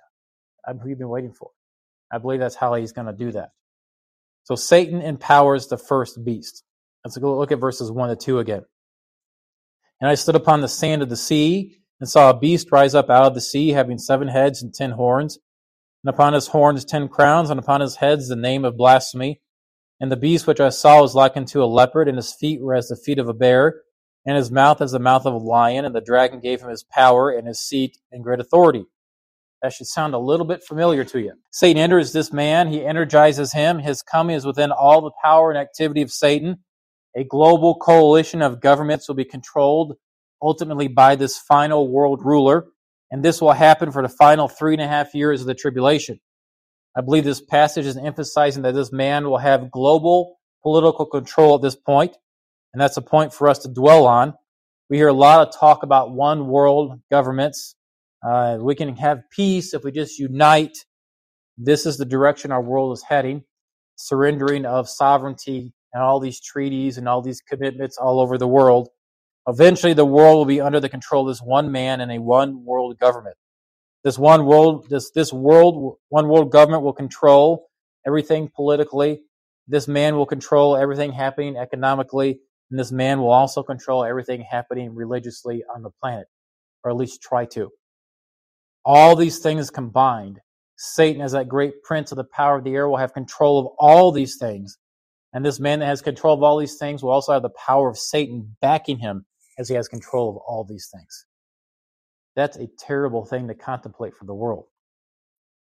[0.68, 1.52] I'm who you've been waiting for.
[2.12, 3.50] I believe that's how he's going to do that.
[4.46, 6.64] So Satan empowers the first beast.
[7.06, 8.64] Let's look at verses 1 to 2 again.
[10.02, 13.10] And I stood upon the sand of the sea and saw a beast rise up
[13.10, 15.38] out of the sea, having seven heads and ten horns,
[16.04, 19.40] and upon his horns ten crowns, and upon his heads the name of blasphemy.
[20.00, 22.74] And the beast which I saw was like unto a leopard, and his feet were
[22.74, 23.84] as the feet of a bear,
[24.26, 26.84] and his mouth as the mouth of a lion, and the dragon gave him his
[26.84, 28.86] power and his seat and great authority.
[29.62, 31.34] That should sound a little bit familiar to you.
[31.52, 33.78] Satan enters this man, he energizes him.
[33.78, 36.64] His coming is within all the power and activity of Satan.
[37.15, 39.97] A global coalition of governments will be controlled
[40.41, 42.67] ultimately by this final world ruler,
[43.12, 46.19] and this will happen for the final three and a half years of the tribulation.
[46.95, 51.62] I believe this passage is emphasizing that this man will have global political control at
[51.62, 52.15] this point,
[52.74, 54.34] and that's a point for us to dwell on.
[54.89, 57.76] We hear a lot of talk about one world governments.
[58.26, 60.78] Uh, we can have peace if we just unite.
[61.58, 63.43] This is the direction our world is heading.
[63.95, 68.89] Surrendering of sovereignty and all these treaties and all these commitments all over the world.
[69.47, 72.63] Eventually, the world will be under the control of this one man and a one
[72.63, 73.36] world government.
[74.04, 77.67] This one world, this, this world, one world government will control
[78.06, 79.21] everything politically.
[79.67, 84.95] This man will control everything happening economically, and this man will also control everything happening
[84.95, 86.27] religiously on the planet,
[86.84, 87.69] or at least try to.
[88.84, 90.39] All these things combined,
[90.77, 93.67] Satan, as that great prince of the power of the air, will have control of
[93.77, 94.77] all these things.
[95.34, 97.89] And this man that has control of all these things will also have the power
[97.89, 99.26] of Satan backing him
[99.58, 101.26] as he has control of all these things.
[102.36, 104.65] That's a terrible thing to contemplate for the world.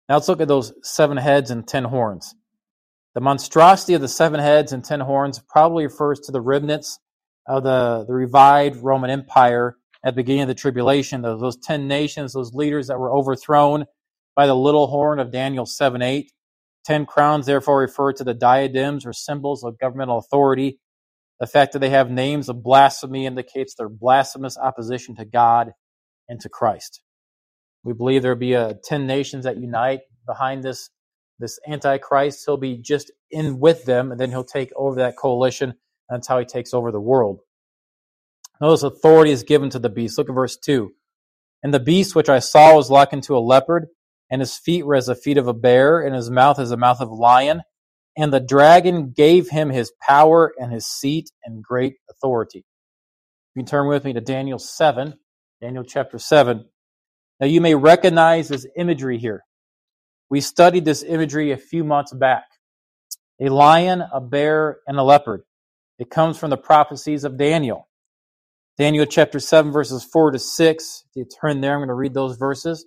[0.10, 2.36] Now let's look at those seven heads and ten horns.
[3.14, 7.00] The monstrosity of the seven heads and ten horns probably refers to the remnants
[7.48, 11.88] of the, the revived Roman Empire at the beginning of the tribulation, those, those ten
[11.88, 13.86] nations, those leaders that were overthrown
[14.36, 16.32] by the little horn of Daniel 7 8.
[16.88, 20.80] Ten crowns therefore refer to the diadems or symbols of governmental authority.
[21.38, 25.74] The fact that they have names of blasphemy indicates their blasphemous opposition to God
[26.30, 27.02] and to Christ.
[27.84, 30.90] We believe there will be a, 10 nations that unite behind this,
[31.40, 32.44] this Antichrist.
[32.46, 35.74] He'll be just in with them, and then he'll take over that coalition.
[36.10, 37.42] That's how he takes over the world.
[38.62, 40.18] Notice authority is given to the beast.
[40.18, 40.90] Look at verse 2.
[41.64, 43.88] And the beast which I saw was likened to a leopard,
[44.30, 46.78] and his feet were as the feet of a bear, and his mouth as the
[46.78, 47.62] mouth of a lion.
[48.18, 52.66] And the dragon gave him his power and his seat and great authority.
[53.56, 55.14] You can turn with me to Daniel 7,
[55.62, 56.66] Daniel chapter 7.
[57.40, 59.44] Now you may recognize this imagery here.
[60.30, 62.46] We studied this imagery a few months back.
[63.40, 65.44] A lion, a bear, and a leopard.
[66.00, 67.88] It comes from the prophecies of Daniel.
[68.78, 71.04] Daniel chapter 7, verses 4 to 6.
[71.10, 72.86] If you turn there, I'm going to read those verses.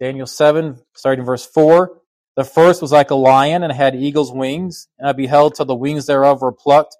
[0.00, 2.00] Daniel 7, starting verse 4.
[2.36, 5.74] The first was like a lion and had eagle's wings, and I beheld till the
[5.74, 6.96] wings thereof were plucked,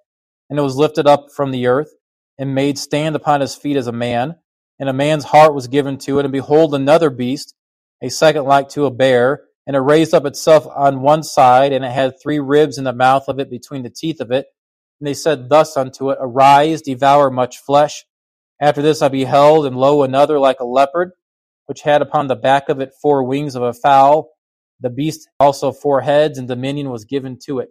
[0.49, 1.93] and it was lifted up from the earth,
[2.37, 4.35] and made stand upon his feet as a man
[4.79, 6.25] and a man's heart was given to it.
[6.25, 7.53] And behold, another beast,
[8.01, 11.83] a second like to a bear, and it raised up itself on one side, and
[11.83, 14.47] it had three ribs in the mouth of it between the teeth of it.
[14.99, 18.05] And they said thus unto it, Arise, devour much flesh.
[18.61, 21.11] After this I beheld, and lo, another like a leopard,
[21.69, 24.31] which had upon the back of it four wings of a fowl.
[24.79, 27.69] The beast also four heads, and dominion was given to it.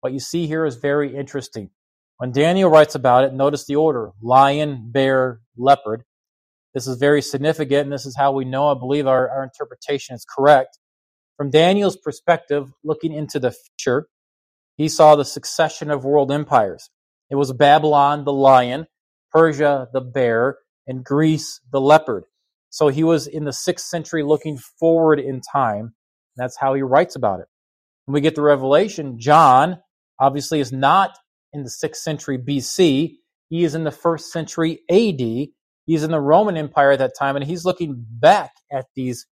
[0.00, 1.68] What you see here is very interesting.
[2.16, 6.04] When Daniel writes about it, notice the order lion, bear, leopard.
[6.72, 10.14] This is very significant, and this is how we know, I believe, our, our interpretation
[10.14, 10.78] is correct.
[11.36, 14.08] From Daniel's perspective, looking into the future,
[14.78, 16.88] he saw the succession of world empires.
[17.28, 18.86] It was Babylon, the lion,
[19.30, 20.56] Persia, the bear,
[20.86, 22.24] and Greece, the leopard.
[22.70, 25.94] So he was in the sixth century looking forward in time.
[26.36, 27.46] That's how he writes about it.
[28.06, 29.78] When we get to Revelation, John
[30.18, 31.18] obviously is not
[31.52, 33.16] in the sixth century BC.
[33.48, 35.50] He is in the first century AD,
[35.90, 39.26] He's in the Roman Empire at that time, and he's looking back at these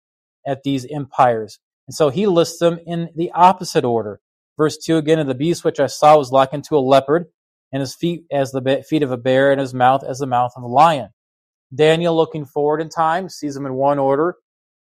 [0.47, 1.59] at these empires.
[1.87, 4.19] And so he lists them in the opposite order.
[4.57, 7.27] Verse 2 again, and the beast which I saw was likened to a leopard,
[7.71, 10.51] and his feet as the feet of a bear, and his mouth as the mouth
[10.55, 11.09] of a lion.
[11.73, 14.35] Daniel, looking forward in time, sees them in one order.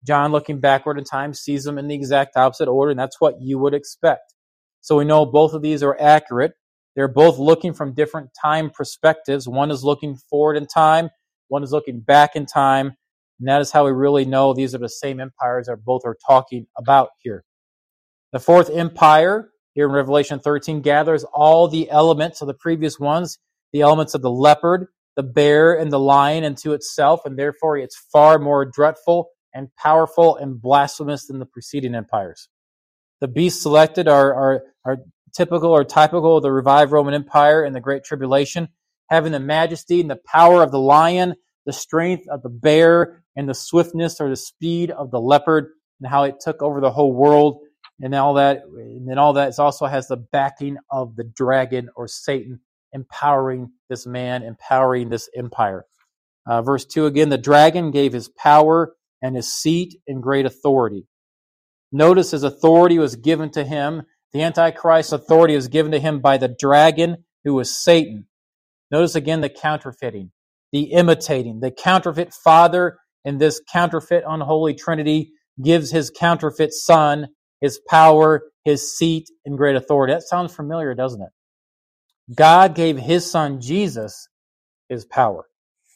[0.06, 3.42] John, looking backward in time, sees them in the exact opposite order, and that's what
[3.42, 4.34] you would expect.
[4.82, 6.54] So we know both of these are accurate.
[6.96, 9.48] They're both looking from different time perspectives.
[9.48, 11.10] One is looking forward in time,
[11.50, 12.96] one is looking back in time.
[13.40, 16.18] And that is how we really know these are the same empires that both are
[16.28, 17.44] talking about here.
[18.34, 23.40] The fourth empire here in Revelation 13 gathers all the elements of the previous ones,
[23.72, 24.88] the elements of the leopard,
[25.20, 30.38] the bear, and the lion unto itself, and therefore it's far more dreadful and powerful
[30.38, 32.48] and blasphemous than the preceding empires.
[33.20, 34.98] The beasts selected are, are, are
[35.36, 38.70] typical or typical of the revived Roman Empire and the Great Tribulation
[39.10, 43.50] having the majesty and the power of the lion, the strength of the bear, and
[43.50, 47.12] the swiftness or the speed of the leopard, and how it took over the whole
[47.12, 47.60] world,
[48.00, 48.62] and all that.
[48.78, 52.62] And then all that also has the backing of the dragon or Satan,
[52.94, 55.86] empowering this man, empowering this empire.
[56.48, 61.06] Uh, verse 2 again, the dragon gave his power and his seat and great authority.
[61.92, 64.04] Notice his authority was given to him.
[64.34, 68.28] The Antichrist authority was given to him by the dragon, who was Satan.
[68.92, 70.32] Notice again the counterfeiting,
[70.72, 71.60] the imitating.
[71.60, 77.28] The counterfeit father in this counterfeit unholy trinity gives his counterfeit son
[77.62, 80.14] his power, his seat, and great authority.
[80.14, 81.30] That sounds familiar, doesn't it?
[82.36, 84.28] God gave his son Jesus
[84.90, 85.46] his power.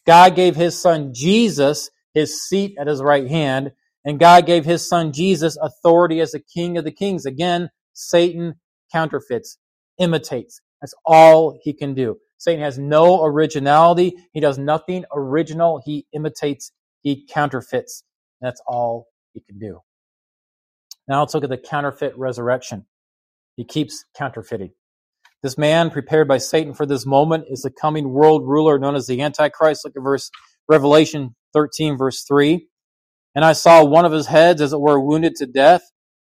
[0.06, 3.72] God gave his son Jesus his seat at his right hand,
[4.06, 7.26] and God gave his son Jesus authority as the king of the kings.
[7.26, 8.56] Again, Satan
[8.92, 9.58] counterfeits,
[10.00, 10.62] imitates.
[10.82, 12.18] That's all he can do.
[12.38, 14.16] Satan has no originality.
[14.34, 15.82] He does nothing original.
[15.86, 16.72] He imitates,
[17.02, 18.04] he counterfeits.
[18.42, 19.80] That's all he can do.
[21.08, 22.86] Now let's look at the counterfeit resurrection.
[23.56, 24.72] He keeps counterfeiting.
[25.44, 29.08] This man prepared by Satan for this moment is the coming world ruler known as
[29.08, 29.84] the Antichrist.
[29.84, 30.32] Look at verse
[30.70, 32.66] Revelation 13, verse 3.
[33.36, 35.82] And I saw one of his heads, as it were, wounded to death,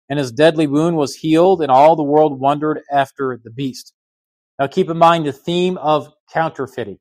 [0.08, 3.92] and his deadly wound was healed, and all the world wondered after the beast.
[4.58, 6.98] Now keep in mind the theme of counterfeiting.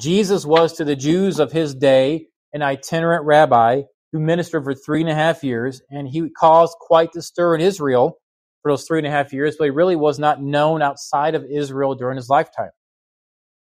[0.00, 3.82] Jesus was to the Jews of his day an itinerant rabbi
[4.12, 7.60] who ministered for three and a half years, and he caused quite the stir in
[7.60, 8.18] Israel
[8.64, 11.46] for those three and a half years, but he really was not known outside of
[11.46, 12.72] Israel during his lifetime.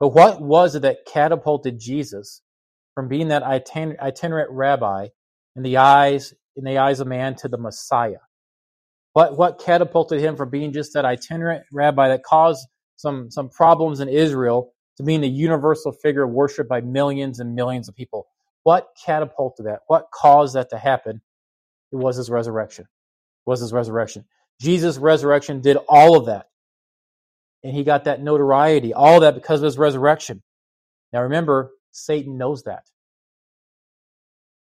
[0.01, 2.43] But what was it that catapulted Jesus
[2.95, 5.09] from being that itinerant rabbi
[5.57, 8.19] in the eyes in the eyes of man to the Messiah?
[9.15, 12.67] What what catapulted him from being just that itinerant rabbi that caused
[12.97, 17.89] some some problems in Israel to being a universal figure worshipped by millions and millions
[17.89, 18.27] of people?
[18.65, 19.81] What catapulted that?
[19.89, 21.23] What caused that to happen?
[21.93, 22.85] It was his resurrection.
[23.31, 24.25] It was his resurrection.
[24.61, 26.47] Jesus' resurrection did all of that.
[27.63, 30.43] And he got that notoriety, all that because of his resurrection.
[31.13, 32.85] Now remember, Satan knows that.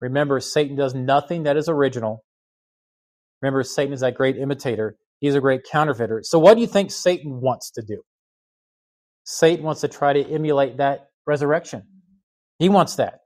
[0.01, 2.24] Remember, Satan does nothing that is original.
[3.41, 4.97] Remember, Satan is that great imitator.
[5.20, 6.22] He's a great counterfeiter.
[6.24, 8.03] So, what do you think Satan wants to do?
[9.24, 11.85] Satan wants to try to emulate that resurrection.
[12.59, 13.20] He wants that.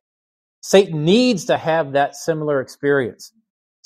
[0.60, 3.32] Satan needs to have that similar experience.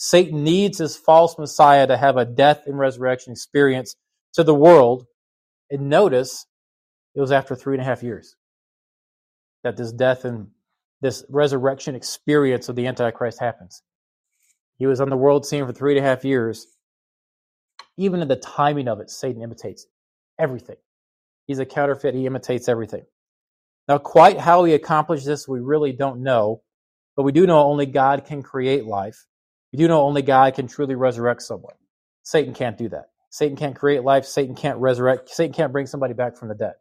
[0.02, 3.96] Satan needs his false Messiah to have a death and resurrection experience
[4.32, 5.04] to the world.
[5.70, 6.46] And notice,
[7.14, 8.34] it was after three and a half years
[9.62, 10.48] that this death and
[11.02, 13.82] this resurrection experience of the Antichrist happens.
[14.78, 16.66] He was on the world scene for three and a half years.
[17.98, 19.86] Even in the timing of it, Satan imitates
[20.38, 20.76] everything.
[21.46, 23.04] He's a counterfeit, he imitates everything.
[23.86, 26.62] Now, quite how he accomplished this, we really don't know,
[27.16, 29.26] but we do know only God can create life.
[29.72, 31.74] We do know only God can truly resurrect someone.
[32.22, 33.06] Satan can't do that.
[33.30, 34.24] Satan can't create life.
[34.24, 35.30] Satan can't resurrect.
[35.30, 36.74] Satan can't bring somebody back from the dead.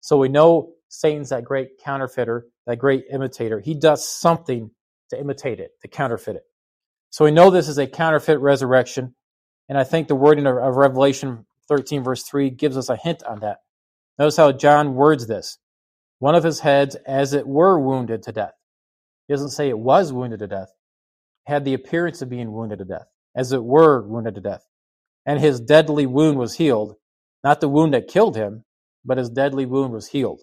[0.00, 3.60] So we know Satan's that great counterfeiter, that great imitator.
[3.60, 4.70] He does something
[5.10, 6.44] to imitate it, to counterfeit it.
[7.10, 9.14] So we know this is a counterfeit resurrection.
[9.68, 13.22] And I think the wording of, of Revelation 13, verse 3, gives us a hint
[13.24, 13.58] on that.
[14.18, 15.58] Notice how John words this.
[16.20, 18.54] One of his heads, as it were, wounded to death.
[19.26, 20.72] He doesn't say it was wounded to death.
[21.48, 24.66] Had the appearance of being wounded to death, as it were, wounded to death.
[25.24, 26.96] And his deadly wound was healed.
[27.42, 28.66] Not the wound that killed him,
[29.02, 30.42] but his deadly wound was healed.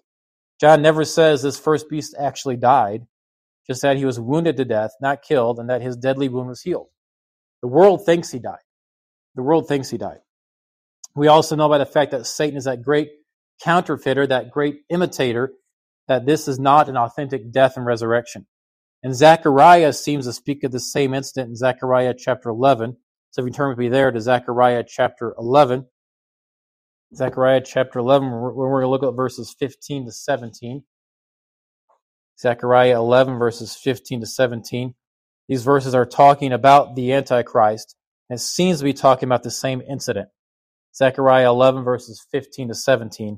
[0.60, 3.06] John never says this first beast actually died,
[3.68, 6.64] just that he was wounded to death, not killed, and that his deadly wound was
[6.64, 6.88] healed.
[7.62, 8.66] The world thinks he died.
[9.36, 10.22] The world thinks he died.
[11.16, 13.10] We also know by the fact that Satan is that great
[13.62, 15.53] counterfeiter, that great imitator,
[16.08, 18.47] that this is not an authentic death and resurrection.
[19.06, 22.97] And Zechariah seems to speak of the same incident in Zechariah chapter 11.
[23.30, 25.86] So if you turn with me there to Zechariah chapter 11,
[27.14, 30.86] Zechariah chapter 11, we're, we're going to look at verses 15 to 17.
[32.39, 34.95] Zechariah 11, verses 15 to 17.
[35.47, 37.95] These verses are talking about the Antichrist,
[38.32, 40.30] and seems to be talking about the same incident.
[40.95, 43.38] Zechariah 11, verses 15 to 17.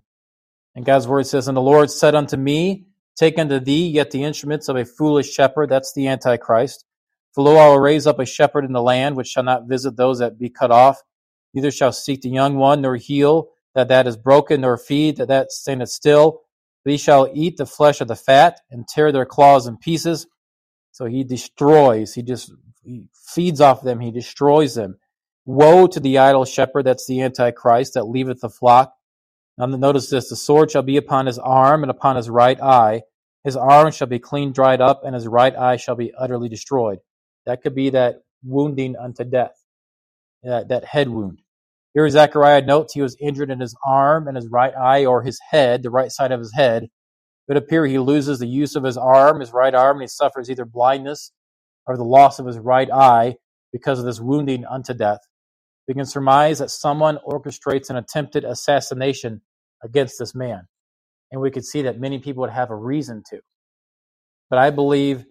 [0.76, 2.88] And God's word says, And the Lord said unto me,
[3.18, 6.86] Take unto thee yet the instruments of a foolish shepherd, that's the Antichrist.
[7.34, 9.98] For lo, I will raise up a shepherd in the land, which shall not visit
[9.98, 11.02] those that be cut off,
[11.54, 15.28] neither shall seek the young one, nor heal that that is broken, nor feed that
[15.30, 16.42] that standeth still.
[16.84, 20.28] But he shall eat the flesh of the fat, and tear their claws in pieces.
[20.92, 22.52] So he destroys, he just
[22.84, 24.98] he feeds off them, he destroys them.
[25.46, 28.94] Woe to the idle shepherd, that's the Antichrist, that leaveth the flock
[29.58, 33.02] notice this, the sword shall be upon his arm and upon his right eye.
[33.44, 37.00] His arm shall be clean dried up, and his right eye shall be utterly destroyed.
[37.46, 39.64] That could be that wounding unto death,
[40.44, 41.42] that, that head wound.
[41.94, 45.40] Here Zechariah notes he was injured in his arm and his right eye, or his
[45.50, 46.84] head, the right side of his head.
[46.84, 46.90] It
[47.48, 50.50] would appear he loses the use of his arm, his right arm, and he suffers
[50.50, 51.32] either blindness
[51.88, 53.38] or the loss of his right eye
[53.72, 55.22] because of this wounding unto death.
[55.88, 59.42] We can surmise that someone orchestrates an attempted assassination
[59.84, 60.62] against this man.
[61.32, 63.40] And we could see that many people would have a reason to.
[64.50, 65.26] But I believe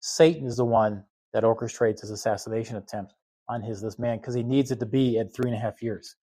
[0.00, 3.14] Satan is the one that orchestrates his assassination attempt
[3.48, 5.82] on his this man because he needs it to be at three and a half
[5.82, 6.16] years.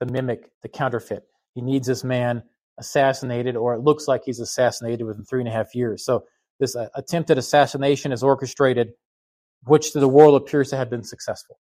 [0.00, 1.24] The mimic, the counterfeit.
[1.54, 2.42] He needs this man
[2.78, 6.04] assassinated, or it looks like he's assassinated within three and a half years.
[6.04, 6.24] So
[6.60, 8.90] this uh, attempted assassination is orchestrated,
[9.64, 11.58] which to the world appears to have been successful.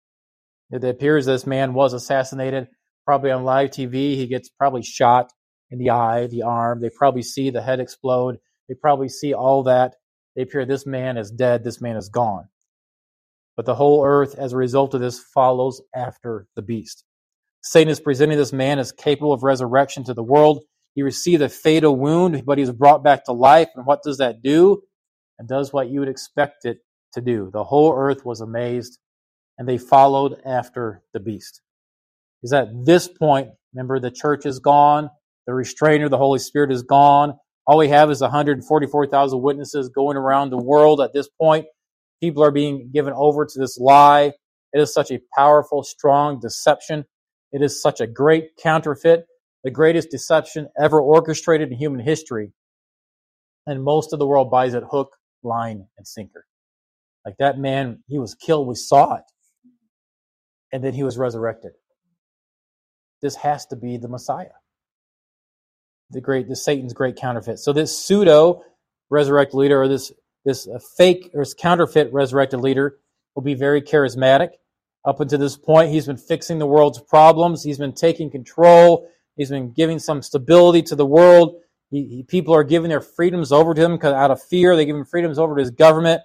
[0.70, 2.68] It appears this man was assassinated
[3.04, 4.16] probably on live TV.
[4.16, 5.32] He gets probably shot
[5.70, 6.80] in the eye, the arm.
[6.80, 8.38] They probably see the head explode.
[8.68, 9.94] They probably see all that.
[10.36, 11.64] They appear this man is dead.
[11.64, 12.48] This man is gone.
[13.56, 17.04] But the whole earth, as a result of this, follows after the beast.
[17.62, 20.64] Satan is presenting this man as capable of resurrection to the world.
[20.94, 23.68] He received a fatal wound, but he was brought back to life.
[23.76, 24.82] And what does that do?
[25.38, 26.78] It does what you would expect it
[27.14, 27.50] to do.
[27.52, 28.98] The whole earth was amazed,
[29.58, 31.60] and they followed after the beast.
[32.42, 35.10] Is at this point, remember, the church is gone,
[35.46, 37.34] the restrainer, the Holy Spirit is gone.
[37.66, 41.66] All we have is 144,000 witnesses going around the world at this point.
[42.20, 44.32] People are being given over to this lie.
[44.72, 47.04] It is such a powerful, strong deception.
[47.52, 49.26] It is such a great counterfeit,
[49.62, 52.52] the greatest deception ever orchestrated in human history.
[53.66, 55.10] And most of the world buys it hook,
[55.44, 56.44] line, and sinker.
[57.24, 58.66] Like that man, he was killed.
[58.66, 59.24] We saw it.
[60.72, 61.72] And then he was resurrected.
[63.22, 64.50] This has to be the Messiah.
[66.10, 67.58] The great, the Satan's great counterfeit.
[67.60, 68.64] So this pseudo
[69.08, 70.12] resurrected leader, or this
[70.44, 72.98] this uh, fake or this counterfeit resurrected leader,
[73.34, 74.50] will be very charismatic.
[75.04, 77.62] Up until this point, he's been fixing the world's problems.
[77.62, 79.08] He's been taking control.
[79.36, 81.56] He's been giving some stability to the world.
[81.90, 84.84] He, he, people are giving their freedoms over to him because out of fear, they
[84.84, 86.22] give him freedoms over to his government.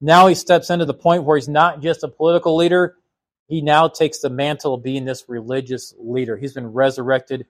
[0.00, 2.96] Now he steps into the point where he's not just a political leader.
[3.48, 6.36] He now takes the mantle of being this religious leader.
[6.36, 7.46] He's been resurrected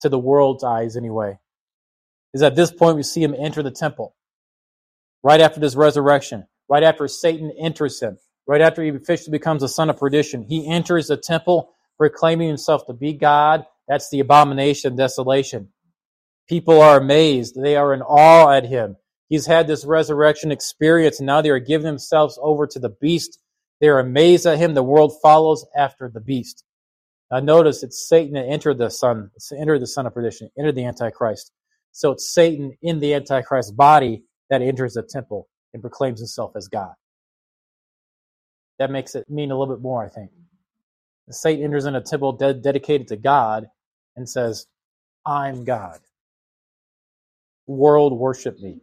[0.00, 1.38] to the world's eyes, anyway.
[2.32, 4.14] Is at this point we see him enter the temple.
[5.22, 9.68] Right after this resurrection, right after Satan enters him, right after he officially becomes a
[9.68, 13.64] son of perdition, he enters the temple proclaiming himself to be God.
[13.88, 15.68] That's the abomination desolation.
[16.48, 17.54] People are amazed.
[17.60, 18.96] They are in awe at him.
[19.28, 23.38] He's had this resurrection experience, and now they are giving themselves over to the beast.
[23.84, 24.72] They are amazed at him.
[24.72, 26.64] The world follows after the beast.
[27.30, 30.86] Now notice it's Satan that entered the son, entered the son of perdition, entered the
[30.86, 31.52] Antichrist.
[31.92, 36.68] So it's Satan in the Antichrist's body that enters the temple and proclaims himself as
[36.68, 36.94] God.
[38.78, 40.30] That makes it mean a little bit more, I think.
[41.28, 43.66] Satan enters in a temple de- dedicated to God
[44.16, 44.66] and says,
[45.26, 46.00] I'm God.
[47.66, 48.80] World worship me.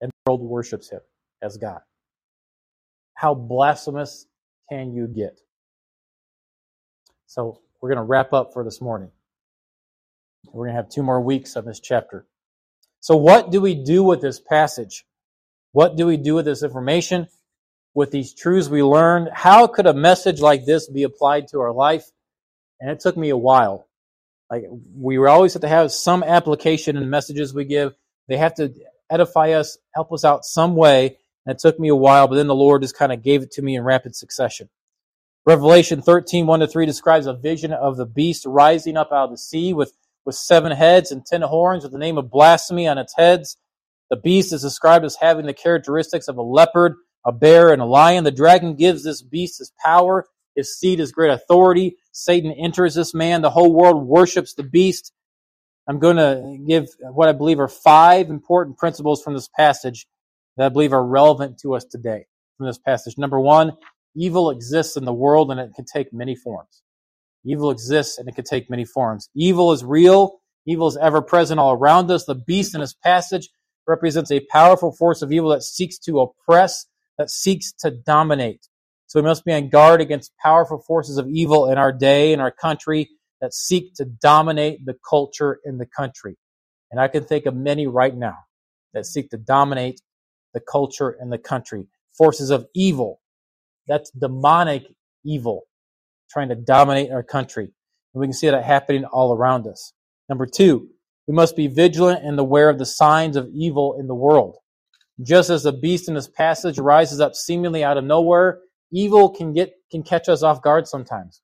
[0.00, 1.00] And the world worships him
[1.42, 1.80] as God.
[3.14, 4.27] How blasphemous
[4.70, 5.40] can you get?
[7.26, 9.10] So we're going to wrap up for this morning.
[10.46, 12.26] We're going to have two more weeks of this chapter.
[13.00, 15.04] So, what do we do with this passage?
[15.72, 17.28] What do we do with this information?
[17.98, 19.28] with these truths we learned.
[19.32, 22.04] How could a message like this be applied to our life?
[22.80, 23.88] And it took me a while.
[24.48, 27.94] Like we always have to have some application in the messages we give.
[28.28, 28.72] They have to
[29.10, 31.18] edify us, help us out some way.
[31.50, 33.62] It took me a while, but then the Lord just kind of gave it to
[33.62, 34.68] me in rapid succession.
[35.46, 39.30] Revelation 13, 1 to 3 describes a vision of the beast rising up out of
[39.30, 39.92] the sea with,
[40.26, 43.56] with seven heads and ten horns with the name of blasphemy on its heads.
[44.10, 47.86] The beast is described as having the characteristics of a leopard a bear and a
[47.86, 48.24] lion.
[48.24, 51.96] The dragon gives this beast his power, his seat, his great authority.
[52.12, 53.42] Satan enters this man.
[53.42, 55.12] The whole world worships the beast.
[55.86, 60.06] I'm going to give what I believe are five important principles from this passage
[60.58, 62.26] that I believe are relevant to us today
[62.58, 63.16] from this passage.
[63.16, 63.72] Number one,
[64.14, 66.82] evil exists in the world and it can take many forms.
[67.44, 69.30] Evil exists and it can take many forms.
[69.34, 70.40] Evil is real.
[70.66, 72.26] Evil is ever present all around us.
[72.26, 73.48] The beast in this passage
[73.86, 76.84] represents a powerful force of evil that seeks to oppress
[77.18, 78.68] that seeks to dominate.
[79.06, 82.40] So we must be on guard against powerful forces of evil in our day, in
[82.40, 83.08] our country,
[83.40, 86.36] that seek to dominate the culture in the country.
[86.90, 88.36] And I can think of many right now
[88.94, 90.00] that seek to dominate
[90.54, 91.86] the culture and the country.
[92.16, 93.20] Forces of evil.
[93.86, 94.84] That's demonic
[95.24, 95.62] evil
[96.30, 97.64] trying to dominate our country.
[97.64, 99.92] And we can see that happening all around us.
[100.28, 100.88] Number two,
[101.26, 104.56] we must be vigilant and aware of the signs of evil in the world.
[105.22, 108.60] Just as the beast in this passage rises up seemingly out of nowhere,
[108.92, 111.40] evil can get can catch us off guard sometimes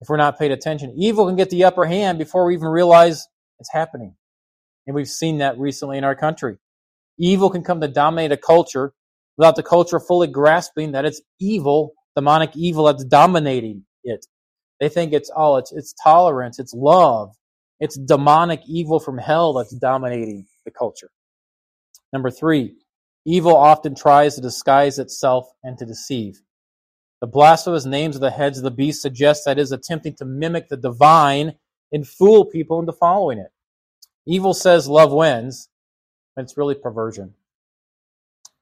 [0.00, 0.94] if we're not paid attention.
[0.96, 3.26] Evil can get the upper hand before we even realize
[3.58, 4.14] it's happening.
[4.86, 6.56] And we've seen that recently in our country.
[7.20, 8.92] Evil can come to dominate a culture
[9.36, 14.26] without the culture fully grasping that it's evil, demonic evil that's dominating it.
[14.80, 17.30] They think it's all, oh, it's, it's tolerance, it's love,
[17.78, 21.10] it's demonic evil from hell that's dominating the culture.
[22.12, 22.74] Number three,
[23.26, 26.40] Evil often tries to disguise itself and to deceive.
[27.20, 30.24] The blasphemous names of the heads of the beast suggest that it is attempting to
[30.24, 31.54] mimic the divine
[31.92, 33.50] and fool people into following it.
[34.26, 35.68] Evil says love wins,
[36.36, 37.34] it's really perversion.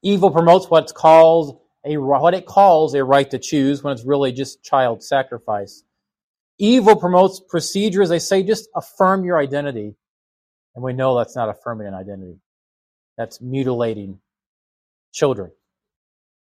[0.01, 4.31] Evil promotes what's called a what it calls a right to choose when it's really
[4.31, 5.83] just child sacrifice.
[6.57, 8.09] Evil promotes procedures.
[8.09, 9.95] They say just affirm your identity.
[10.75, 12.37] And we know that's not affirming an identity.
[13.17, 14.19] That's mutilating
[15.13, 15.51] children.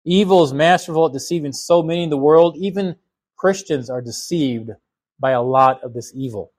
[0.05, 2.57] Evil is masterful at deceiving so many in the world.
[2.57, 2.97] Even
[3.37, 4.71] Christians are deceived
[5.21, 6.53] by a lot of this evil.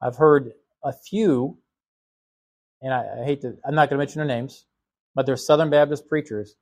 [0.00, 1.58] I've heard a few,
[2.82, 4.66] and I, I hate to, I'm not going to mention their names,
[5.14, 6.56] but they're Southern Baptist preachers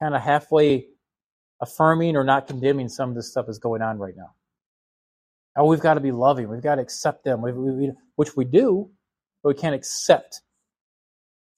[0.00, 0.86] kind of halfway
[1.60, 4.30] affirming or not condemning some of this stuff that's going on right now.
[5.56, 6.48] Oh, we've got to be loving.
[6.48, 8.90] We've got to accept them, we, we, which we do,
[9.42, 10.42] but we can't accept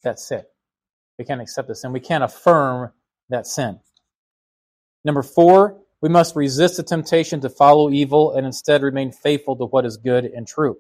[0.05, 0.43] that sin.
[1.19, 1.93] We can't accept the sin.
[1.93, 2.93] We can't affirm
[3.29, 3.81] that sin.
[5.05, 9.65] Number four, we must resist the temptation to follow evil and instead remain faithful to
[9.65, 10.79] what is good and true.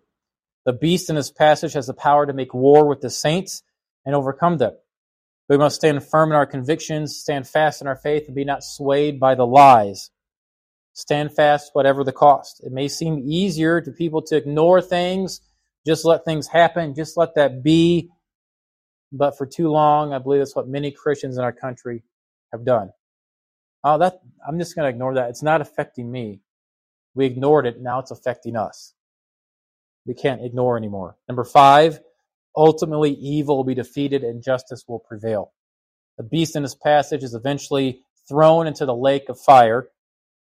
[0.69, 3.62] The beast in this passage has the power to make war with the saints
[4.05, 4.75] and overcome them.
[5.49, 8.62] We must stand firm in our convictions, stand fast in our faith, and be not
[8.62, 10.11] swayed by the lies.
[10.93, 12.61] Stand fast, whatever the cost.
[12.62, 15.41] It may seem easier to people to ignore things,
[15.87, 18.11] just let things happen, just let that be.
[19.11, 22.03] But for too long, I believe that's what many Christians in our country
[22.53, 22.91] have done.
[23.83, 25.31] Oh, that I'm just going to ignore that.
[25.31, 26.43] It's not affecting me.
[27.14, 27.81] We ignored it.
[27.81, 28.93] Now it's affecting us.
[30.09, 31.16] We can't ignore anymore.
[31.28, 32.00] Number five,
[32.59, 35.52] Ultimately, evil will be defeated and justice will prevail.
[36.16, 39.90] The beast in this passage is eventually thrown into the lake of fire.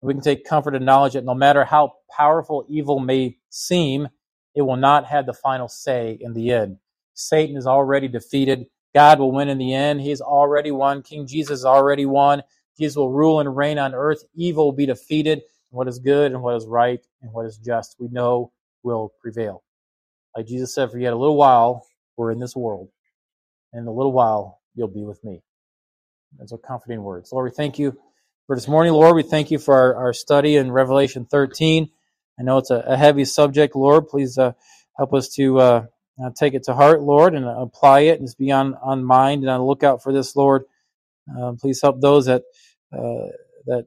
[0.01, 4.09] We can take comfort and knowledge that no matter how powerful evil may seem,
[4.55, 6.78] it will not have the final say in the end.
[7.16, 8.68] Satan is already defeated.
[8.93, 10.01] God will win in the end.
[10.01, 11.01] He has already won.
[11.01, 12.43] King Jesus already won.
[12.80, 14.24] Jesus will rule and reign on earth.
[14.36, 15.41] Evil will be defeated.
[15.72, 18.51] What is good and what is right and what is just, we know
[18.84, 19.64] will prevail.
[20.36, 21.86] Like Jesus said, for yet a little while,
[22.18, 22.90] we're in this world.
[23.74, 25.42] In a little while, you'll be with me.
[26.38, 27.32] That's a comforting words.
[27.32, 27.98] Lord, we thank you
[28.48, 29.16] for this morning, Lord.
[29.16, 31.90] We thank you for our, our study in Revelation 13.
[32.40, 34.08] I know it's a, a heavy subject, Lord.
[34.08, 34.54] Please uh,
[34.98, 35.86] help us to uh,
[36.24, 39.44] uh, take it to heart, Lord, and apply it and just be on, on mind
[39.44, 40.64] and on the lookout for this, Lord.
[41.30, 42.44] Uh, please help those that
[42.92, 43.82] uh,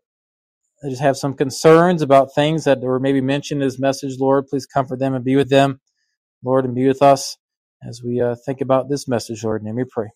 [0.83, 4.49] that just have some concerns about things that were maybe mentioned in this message, Lord.
[4.49, 5.81] Please comfort them and be with them,
[6.45, 7.39] Lord, and be with us
[7.87, 9.63] as we uh, think about this message, Lord.
[9.65, 10.09] Name we pray.